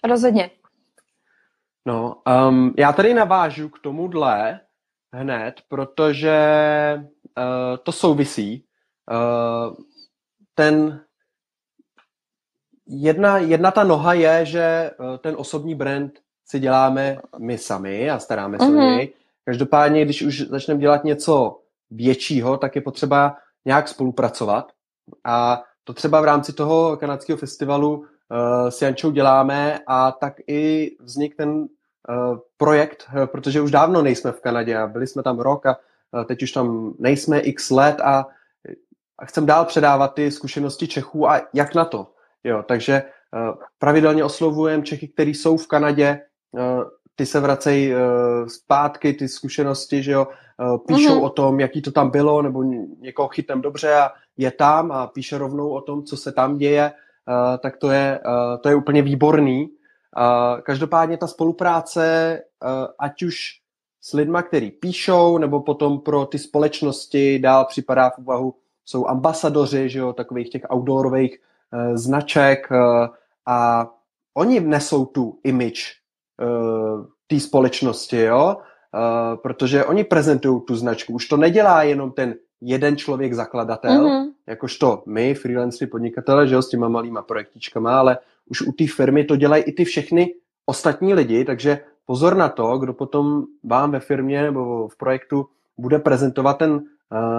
[0.03, 0.51] Rozhodně.
[1.85, 4.59] No, um, já tady navážu k tomuhle
[5.13, 6.39] hned, protože
[7.37, 8.65] uh, to souvisí.
[9.11, 9.75] Uh,
[10.55, 11.01] ten
[12.93, 16.11] jedna, jedna ta noha je, že eh, ten osobní brand
[16.45, 18.93] si děláme my sami a staráme se mm-hmm.
[18.93, 19.13] o něj.
[19.45, 21.59] Každopádně, když už začneme dělat něco
[21.91, 24.71] většího, tak je potřeba nějak spolupracovat.
[25.23, 28.05] A to třeba v rámci toho kanadského festivalu uh,
[28.69, 31.67] s Jančou děláme a tak i vznik ten uh,
[32.57, 35.77] projekt, protože už dávno nejsme v Kanadě a byli jsme tam rok a
[36.11, 38.27] uh, teď už tam nejsme x let a,
[39.19, 42.07] a chcem dál předávat ty zkušenosti Čechů a jak na to.
[42.43, 46.19] Jo, takže uh, pravidelně oslovujeme Čechy, kteří jsou v Kanadě,
[46.51, 46.83] uh,
[47.15, 47.99] ty se vracejí uh,
[48.47, 50.27] zpátky, ty zkušenosti, že jo,
[50.87, 51.25] píšou uh-huh.
[51.25, 52.63] o tom, jaký to tam bylo, nebo
[52.99, 56.91] někoho chytem dobře a je tam a píše rovnou o tom, co se tam děje,
[57.59, 58.19] tak to je,
[58.61, 59.69] to je úplně výborný.
[60.63, 62.41] Každopádně ta spolupráce,
[62.99, 63.35] ať už
[64.01, 69.89] s lidma, který píšou, nebo potom pro ty společnosti dál připadá v úvahu, jsou ambasadoři,
[69.89, 71.52] že jo, takových těch outdoorových Eh,
[71.93, 73.07] značek eh,
[73.45, 73.87] a
[74.33, 75.81] oni vnesou tu image
[76.41, 76.45] eh,
[77.27, 78.57] té společnosti, jo?
[79.43, 81.13] protože oni prezentují tu značku.
[81.13, 84.31] Už to nedělá jenom ten jeden člověk zakladatel, mm-hmm.
[84.47, 88.17] jakožto my, freelancery, podnikatele, že jo, s těma malýma projektičkama, ale
[88.49, 90.33] už u té firmy to dělají i ty všechny
[90.65, 95.45] ostatní lidi, takže pozor na to, kdo potom vám ve firmě nebo v projektu
[95.77, 96.83] bude prezentovat ten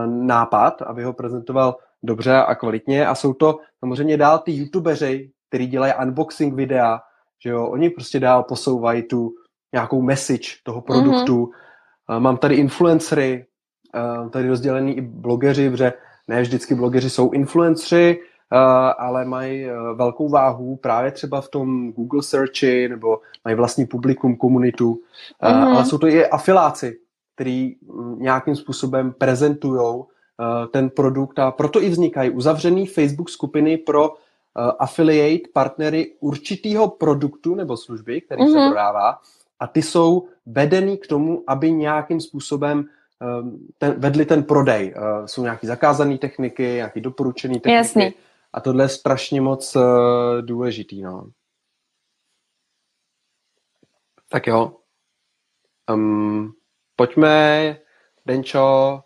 [0.07, 5.67] nápad, aby ho prezentoval dobře a kvalitně a jsou to samozřejmě dál ty youtubeři, kteří
[5.67, 7.01] dělají unboxing videa,
[7.45, 9.35] že jo, oni prostě dál posouvají tu
[9.73, 11.45] nějakou message toho produktu.
[11.45, 12.21] Mm-hmm.
[12.21, 13.47] Mám tady influencery,
[14.31, 15.93] tady rozdělený i blogeři, protože
[16.29, 18.21] ne vždycky blogeři jsou influenceri,
[18.99, 25.01] ale mají velkou váhu právě třeba v tom Google searchi nebo mají vlastní publikum, komunitu,
[25.43, 25.75] mm-hmm.
[25.75, 26.97] ale jsou to i afiláci,
[27.35, 30.05] který mm, nějakým způsobem prezentují
[30.71, 34.15] ten produkt a proto i vznikají uzavřený Facebook skupiny pro
[34.79, 38.53] affiliate partnery určitého produktu nebo služby, který mm-hmm.
[38.53, 38.69] se mhm.
[38.69, 39.19] prodává
[39.61, 42.85] a ty jsou vedený k tomu, aby nějakým způsobem
[43.21, 44.95] ehm, ten, vedli ten prodej.
[44.97, 47.75] Uh, jsou nějaké zakázané techniky, nějaké doporučené techniky.
[47.75, 48.15] Jasný.
[48.53, 49.77] A tohle je strašně moc
[50.41, 51.03] důležitý.
[51.03, 51.27] No.
[54.29, 54.73] Tak jo.
[55.91, 56.53] Um,
[56.97, 57.77] pojďme,
[58.27, 59.01] Denčo,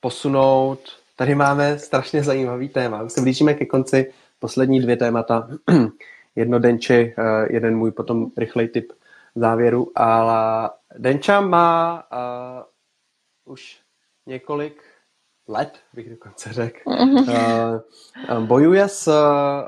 [0.00, 0.78] posunout.
[1.16, 3.02] Tady máme strašně zajímavý téma.
[3.02, 4.12] Už se blížíme ke konci.
[4.38, 5.48] Poslední dvě témata.
[6.36, 8.92] Jedno Denči, uh, jeden můj potom rychlej tip
[9.34, 13.80] závěru, ale Denča má uh, už
[14.26, 14.82] několik
[15.48, 19.12] let, bych dokonce řekl, uh, bojuje s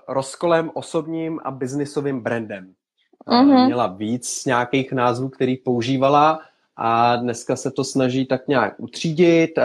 [0.09, 2.74] rozkolem osobním a biznisovým brandem.
[3.27, 6.40] Uh, měla víc nějakých názvů, který používala
[6.77, 9.65] a dneska se to snaží tak nějak utřídit, uh,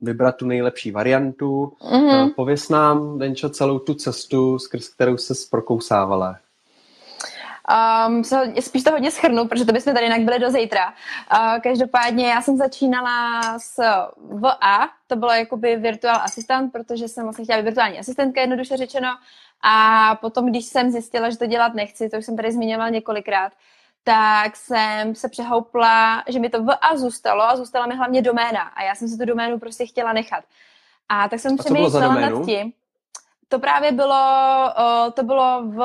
[0.00, 1.72] vybrat tu nejlepší variantu.
[1.92, 6.36] Uh, pověs nám, Denčo, celou tu cestu, skrz kterou se prokousávala.
[8.08, 10.86] Um, se, spíš to hodně schrnu, protože to bychom tady jinak byli do zítra.
[11.32, 13.82] Uh, každopádně já jsem začínala s
[14.30, 19.08] VA, to bylo jakoby virtual asistent, protože jsem vlastně chtěla být virtuální asistentka, jednoduše řečeno.
[19.62, 23.52] A potom, když jsem zjistila, že to dělat nechci, to už jsem tady zmiňovala několikrát,
[24.04, 28.62] tak jsem se přehoupla, že mi to VA zůstalo a zůstala mi hlavně doména.
[28.62, 30.44] A já jsem si tu doménu prostě chtěla nechat.
[31.08, 32.72] A tak jsem přemýšlela nad tím
[33.50, 34.24] to právě bylo,
[35.14, 35.82] to bylo v,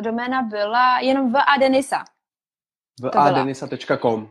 [0.00, 2.04] doména byla jenom v Adenisa.
[3.00, 4.28] V adenisa.com.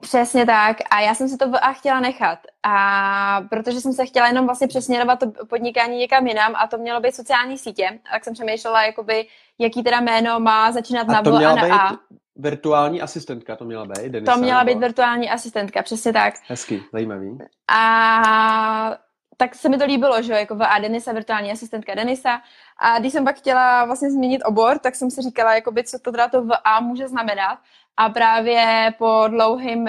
[0.00, 0.76] Přesně tak.
[0.90, 2.38] A já jsem si to v A chtěla nechat.
[2.62, 7.00] A protože jsem se chtěla jenom vlastně přesměrovat to podnikání někam jinam a to mělo
[7.00, 9.26] být sociální sítě, tak jsem přemýšlela, jakoby,
[9.58, 11.92] jaký teda jméno má začínat a na V a na A.
[12.36, 16.34] Virtuální asistentka to měla být, Denisa, To měla být virtuální asistentka, přesně tak.
[16.48, 17.38] Hezky, zajímavý.
[17.68, 18.96] A
[19.36, 22.40] tak se mi to líbilo, že jo, jako a Denisa, virtuální asistentka Denisa.
[22.78, 26.10] A když jsem pak chtěla vlastně změnit obor, tak jsem si říkala, jakoby, co to
[26.10, 27.58] teda to A může znamenat.
[27.96, 29.88] A právě po dlouhým uh,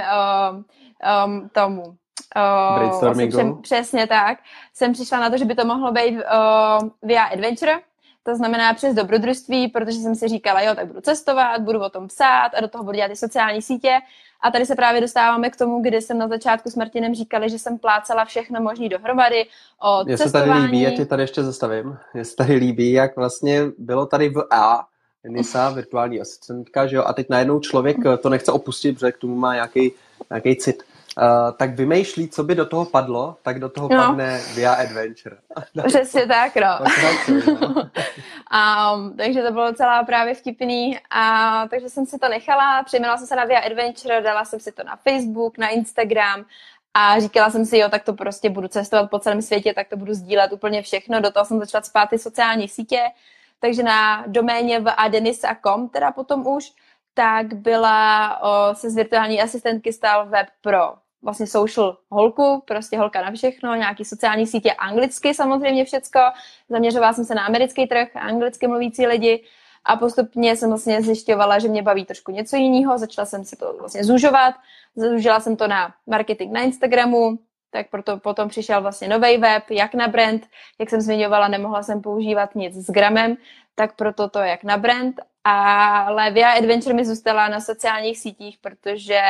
[1.25, 3.37] um, tomu uh, Brainstormingu.
[3.37, 4.39] Vlastně, přesně tak.
[4.73, 7.81] Jsem přišla na to, že by to mohlo být uh, via Adventure,
[8.23, 12.07] to znamená přes dobrodružství, protože jsem si říkala, jo, tak budu cestovat, budu o tom
[12.07, 13.99] psát a do toho budu dělat i sociální sítě.
[14.41, 17.59] A tady se právě dostáváme k tomu, kdy jsem na začátku s Martinem říkali, že
[17.59, 19.45] jsem plácala všechno možný dohromady
[19.81, 23.15] o Mně se tady líbí, já tě tady ještě zastavím, mně se tady líbí, jak
[23.15, 24.85] vlastně bylo tady v A,
[25.27, 29.35] Nisa, virtuální asistentka, že jo, a teď najednou člověk to nechce opustit, protože k tomu
[29.35, 29.91] má nějaký,
[30.29, 30.83] nějaký cit.
[31.17, 33.97] Uh, tak vymýšlí, co by do toho padlo, tak do toho no.
[33.97, 35.37] padne via adventure.
[35.87, 36.79] Přesně tak, no.
[38.95, 40.99] um, takže to bylo celá právě vtipný.
[41.09, 44.71] A, takže jsem si to nechala, přejmenovala jsem se na via adventure, dala jsem si
[44.71, 46.45] to na Facebook, na Instagram
[46.93, 49.97] a říkala jsem si, jo, tak to prostě budu cestovat po celém světě, tak to
[49.97, 51.21] budu sdílet úplně všechno.
[51.21, 53.01] Do toho jsem začala spát ty sociální sítě,
[53.59, 56.71] takže na doméně v adenisa.com teda potom už,
[57.13, 63.21] tak byla, o, se z virtuální asistentky stal web pro vlastně social holku, prostě holka
[63.21, 66.19] na všechno, nějaký sociální sítě, anglicky samozřejmě všecko.
[66.69, 69.43] Zaměřovala jsem se na americký trh, anglicky mluvící lidi
[69.85, 73.75] a postupně jsem vlastně zjišťovala, že mě baví trošku něco jiného, začala jsem si to
[73.79, 74.55] vlastně zužovat,
[74.95, 77.39] zúžila jsem to na marketing na Instagramu,
[77.71, 80.47] tak proto potom přišel vlastně nový web, jak na brand,
[80.79, 83.37] jak jsem zmiňovala, nemohla jsem používat nic s gramem,
[83.75, 89.21] tak proto to jak na brand, ale Via Adventure mi zůstala na sociálních sítích, protože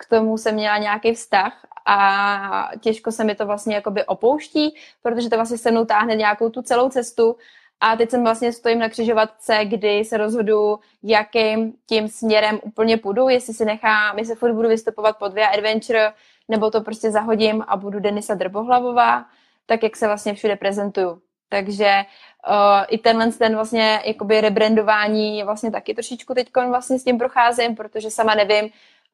[0.00, 5.30] k tomu jsem měla nějaký vztah a těžko se mi to vlastně jakoby opouští, protože
[5.30, 7.36] to vlastně se mnou táhne nějakou tu celou cestu
[7.80, 13.28] a teď jsem vlastně stojím na křižovatce, kdy se rozhodu, jakým tím směrem úplně půjdu,
[13.28, 16.12] jestli si nechám, jestli furt budu vystupovat pod Via Adventure,
[16.48, 19.24] nebo to prostě zahodím a budu Denisa Drbohlavová,
[19.66, 21.20] tak jak se vlastně všude prezentuju.
[21.48, 22.04] Takže
[22.48, 27.76] uh, i tenhle ten vlastně jakoby rebrandování vlastně taky trošičku teď vlastně s tím procházím,
[27.76, 28.70] protože sama nevím,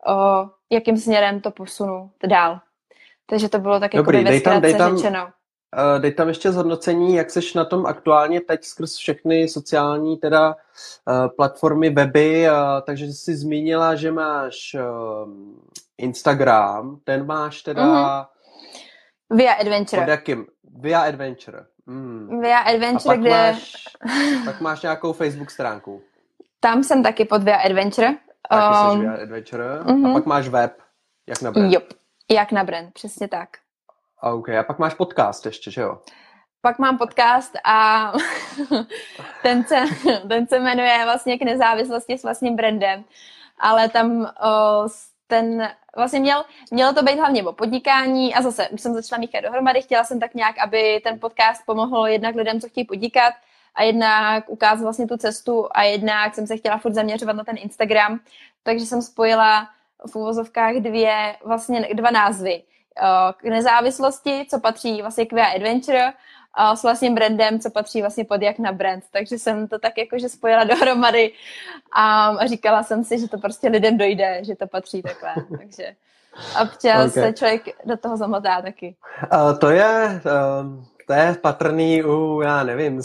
[0.08, 2.60] o, jakým směrem to posunu dál.
[3.26, 5.24] Takže to bylo tak jako ve tam, dej tam, řečeno.
[5.24, 10.48] Uh, dej tam ještě zhodnocení, jak seš na tom aktuálně teď skrz všechny sociální teda
[10.48, 15.30] uh, platformy, weby, uh, takže jsi zmínila, že máš uh,
[15.98, 17.82] Instagram, ten máš teda...
[17.82, 18.26] Mm-hmm.
[19.30, 20.02] Via Adventure.
[20.02, 20.46] Pod jakým?
[20.78, 21.66] Via Adventure.
[21.86, 22.40] Mm.
[22.40, 23.30] Via Adventure, A pak kde...
[23.30, 23.72] máš,
[24.44, 26.02] pak máš nějakou Facebook stránku.
[26.60, 28.14] Tam jsem taky pod Via Adventure.
[28.50, 29.80] Um, Adventure.
[29.84, 30.06] mhm.
[30.06, 30.78] A pak máš web.
[31.28, 31.72] Jak na brand.
[31.72, 31.84] Jop,
[32.30, 33.48] jak na brand, přesně tak.
[34.22, 34.48] A OK.
[34.48, 35.98] A pak máš podcast ještě, že jo?
[36.62, 38.12] Pak mám podcast a
[39.42, 39.76] ten se,
[40.28, 43.04] ten se jmenuje vlastně k nezávislosti s vlastním brandem,
[43.60, 44.32] ale tam
[44.86, 49.20] s- ten vlastně měl, mělo to být hlavně o podnikání a zase už jsem začala
[49.20, 53.34] míchat dohromady, chtěla jsem tak nějak, aby ten podcast pomohl jednak lidem, co chtějí podnikat
[53.76, 57.56] a jednak ukázat vlastně tu cestu a jednak jsem se chtěla furt zaměřovat na ten
[57.58, 58.20] Instagram,
[58.62, 59.68] takže jsem spojila
[60.10, 62.62] v úvozovkách dvě, vlastně dva názvy.
[63.02, 66.12] O, K nezávislosti, co patří vlastně k VA Adventure,
[66.56, 69.04] a s vlastním brandem, co patří vlastně pod jak na brand.
[69.12, 71.32] Takže jsem to tak jakože spojila dohromady
[71.92, 75.34] a, říkala jsem si, že to prostě lidem dojde, že to patří takhle.
[75.58, 75.96] Takže
[76.62, 77.22] občas Okay.
[77.22, 78.96] se člověk do toho zamotá taky.
[79.32, 83.02] Uh, to je, uh, to je patrný u, já nevím,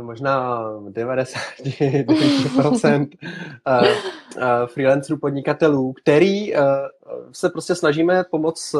[0.00, 3.08] možná 99%
[3.66, 3.86] uh,
[4.36, 6.60] uh, freelancerů, podnikatelů, který uh,
[7.32, 8.74] se prostě snažíme pomoct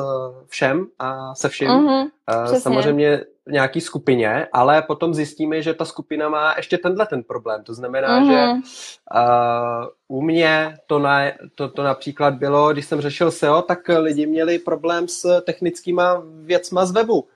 [0.46, 1.68] všem a se vším.
[1.68, 2.06] Mhm,
[2.44, 2.60] přesně.
[2.60, 7.64] samozřejmě v nějaký skupině, ale potom zjistíme, že ta skupina má ještě tenhle ten problém.
[7.64, 8.30] To znamená, Mhm.
[8.30, 11.20] že uh, u mě to, na,
[11.54, 16.86] to, to například bylo, když jsem řešil SEO, tak lidi měli problém s technickýma věcma
[16.86, 17.26] z webu.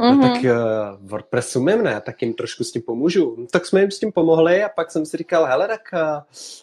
[0.00, 0.20] No, mhm.
[0.22, 2.00] tak uh, WordPress umím, ne?
[2.00, 3.34] Tak jim trošku s tím pomůžu.
[3.38, 6.00] No, tak jsme jim s tím pomohli a pak jsem si říkal, hele, tak uh,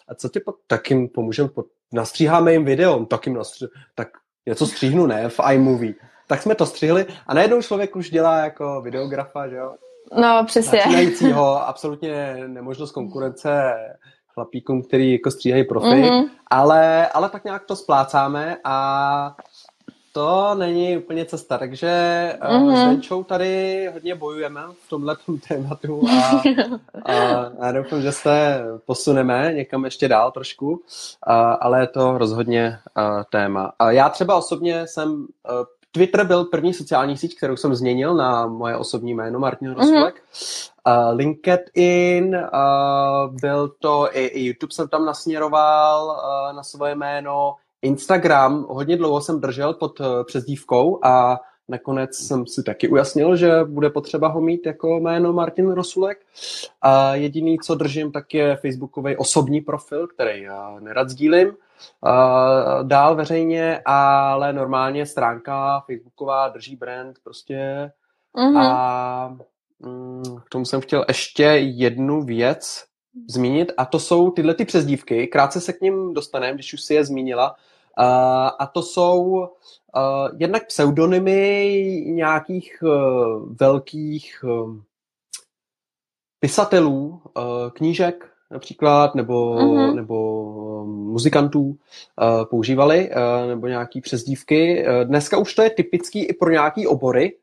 [0.08, 3.66] a co ty, po, tak jim pomůžeme, po, nastříháme jim video, no, tak jim nastří,
[3.94, 4.08] tak
[4.46, 5.94] něco stříhnu, ne, v iMovie.
[6.26, 9.74] Tak jsme to střihli a najednou člověk už dělá jako videografa, že jo?
[10.20, 10.78] No, přesně.
[10.78, 13.74] Začínajícího, absolutně nemožnost konkurence
[14.34, 16.24] chlapíkům, který jako stříhají profi, Mhm.
[16.50, 19.36] ale, ale tak nějak to splácáme a
[20.14, 21.88] to není úplně cesta, takže
[22.40, 22.66] mm-hmm.
[22.66, 22.76] Mhm.
[22.76, 25.16] s Denčou tady hodně bojujeme v tomhle
[25.48, 26.42] tématu a,
[27.58, 30.82] a já doufám, že se posuneme někam ještě dál trošku,
[31.22, 33.72] a, ale je to rozhodně a, téma.
[33.78, 35.52] A já třeba osobně jsem, a,
[35.92, 40.14] Twitter byl první sociální síť, kterou jsem změnil na moje osobní jméno Martin Rosulek.
[40.14, 40.70] Mm-hmm.
[40.86, 47.54] Uh, LinkedIn, uh, byl to i, i YouTube jsem tam nasměroval uh, na svoje jméno,
[47.84, 53.64] Instagram hodně dlouho jsem držel pod uh, přezdívkou a nakonec jsem si taky ujasnil, že
[53.64, 56.18] bude potřeba ho mít jako jméno Martin Rosulek.
[56.82, 61.54] A jediný, co držím, tak je facebookový osobní profil, který já nerad sdílím uh,
[62.82, 67.90] dál veřejně, ale normálně stránka facebooková drží brand prostě
[68.36, 68.56] Mhm.
[68.56, 69.36] a
[69.78, 72.84] mm, k tomu jsem chtěl ještě jednu věc
[73.28, 75.26] zmínit a to jsou tyhle ty přezdívky.
[75.26, 77.56] Krátce se k ním dostaneme, když už si je zmínila.
[78.00, 79.46] Uh, a to jsou uh,
[80.36, 82.92] jednak pseudonymy nějakých uh,
[83.60, 84.76] velkých uh,
[86.40, 87.42] pisatelů, uh,
[87.72, 89.96] knížek například, nebo, Mhm.
[89.96, 90.44] nebo
[90.86, 91.76] muzikantů uh,
[92.44, 94.86] používali, uh, nebo nějaký přezdívky.
[94.86, 97.36] Uh, dneska už to je typický i pro nějaký obory.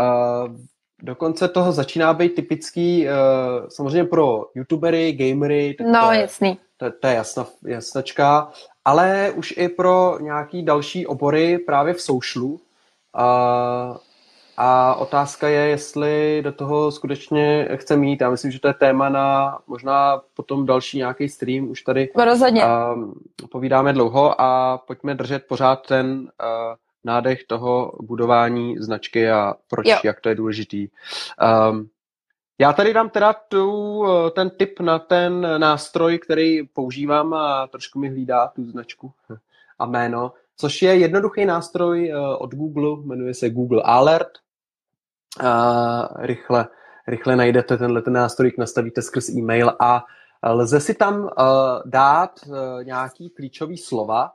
[0.00, 0.56] Uh,
[1.02, 6.58] dokonce toho začíná být typický uh, samozřejmě pro youtubery, gamery, tak No, to je, jasný.
[6.76, 8.50] to, to je jasna, jasnačka,
[8.88, 12.60] ale už i pro nějaký další obory právě v socialu.
[13.14, 13.96] A,
[14.56, 18.20] a otázka je, jestli do toho skutečně chce mít.
[18.20, 21.70] Já myslím, že to je téma na možná potom další nějaký stream.
[21.70, 22.62] Už tady Rozhodně.
[22.64, 23.14] um,
[23.50, 26.28] povídáme dlouho a pojďme držet pořád ten uh,
[27.04, 29.96] nádech toho budování značky a proč, Jo.
[30.04, 30.88] jak to je důležitý.
[31.70, 31.88] Um,
[32.58, 37.98] já tady dám teda tu, eh, ten tip na ten nástroj, který používám a trošku
[37.98, 39.12] mi hlídá tu značku
[39.78, 44.28] a jméno, což je jednoduchý nástroj eh, od Google, jmenuje se Google Alert.
[45.40, 46.68] A rychle,
[47.08, 50.04] rychle najdete tenhle ten nástroj, nastavíte skrz e-mail a
[50.42, 51.30] lze si tam
[51.84, 52.30] dát
[52.82, 54.32] nějaký klíčový slova,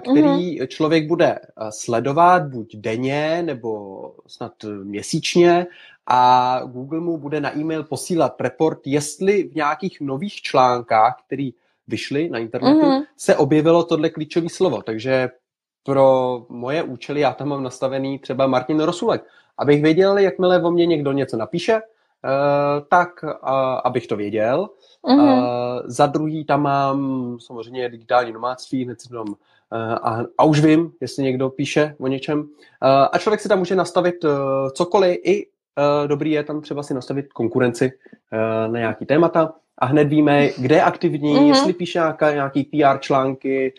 [0.00, 0.66] který mm-hmm.
[0.66, 1.38] člověk bude
[1.70, 5.66] sledovat buď denně nebo snad uh, měsíčně
[6.06, 11.54] a Google mu bude na e-mail posílat report, jestli v nějakých nových článkách, který
[11.88, 12.90] vyšly na internetu, Mhm.
[12.90, 13.04] mm-hmm.
[13.16, 14.82] se objevilo tohle klíčové slovo.
[14.82, 15.28] Takže
[15.82, 19.24] pro moje účely já tam mám nastavený třeba Martin Rosulek,
[19.58, 21.80] abych věděl, jakmile o mě někdo něco napíše, uh,
[22.88, 23.30] tak uh,
[23.84, 24.68] abych to věděl.
[25.06, 25.20] Mhm.
[25.20, 25.38] Uh,
[25.84, 29.34] za druhý tam mám samozřejmě digitální nomádství, hned si tam
[30.02, 32.40] a, a už vím, jestli někdo píše o něčem.
[32.40, 32.46] Uh,
[33.12, 34.30] a člověk si tam může nastavit uh,
[34.72, 35.46] cokoliv, i
[36.06, 37.92] dobrý je tam třeba si nastavit konkurenci
[38.66, 41.42] na nějaký témata a hned víme, kde je aktivní, Mhm.
[41.42, 41.48] mm-hmm.
[41.48, 43.74] jestli píše nějaká, nějaký PR články,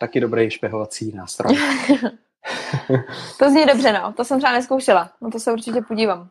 [0.00, 1.56] taky dobrý špehovací nástroj.
[3.38, 4.12] to zní dobře, no.
[4.12, 5.10] To jsem třeba neskoušela.
[5.20, 6.28] No to se určitě podívám.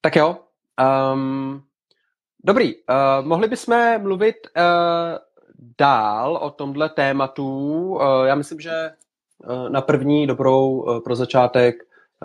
[0.00, 0.36] Tak jo.
[1.14, 1.62] Um,
[2.44, 2.74] dobrý.
[2.74, 4.62] Uh, mohli bychom mluvit uh,
[5.78, 7.48] dál o tomhle tématu.
[7.94, 8.90] Uh, já myslím, že
[9.50, 11.76] uh, na první dobrou uh, pro začátek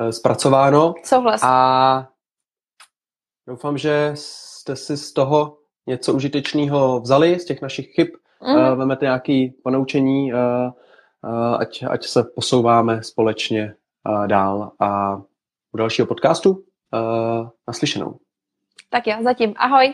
[0.10, 0.94] zpracováno.
[1.04, 1.42] Souhlas.
[1.44, 2.08] A
[3.48, 5.58] doufám, že jste si z toho
[5.88, 8.08] něco užitečného vzali, z těch našich chyb.
[8.42, 8.78] Mm.
[8.78, 10.34] Vemete nějaké ponaučení,
[11.60, 13.76] ať, ať se posouváme společně
[14.28, 14.72] dál.
[14.80, 15.16] A
[15.72, 16.64] u dalšího podcastu
[17.68, 18.20] naslyšenou.
[18.90, 19.54] Tak jo, zatím.
[19.58, 19.94] Ahoj.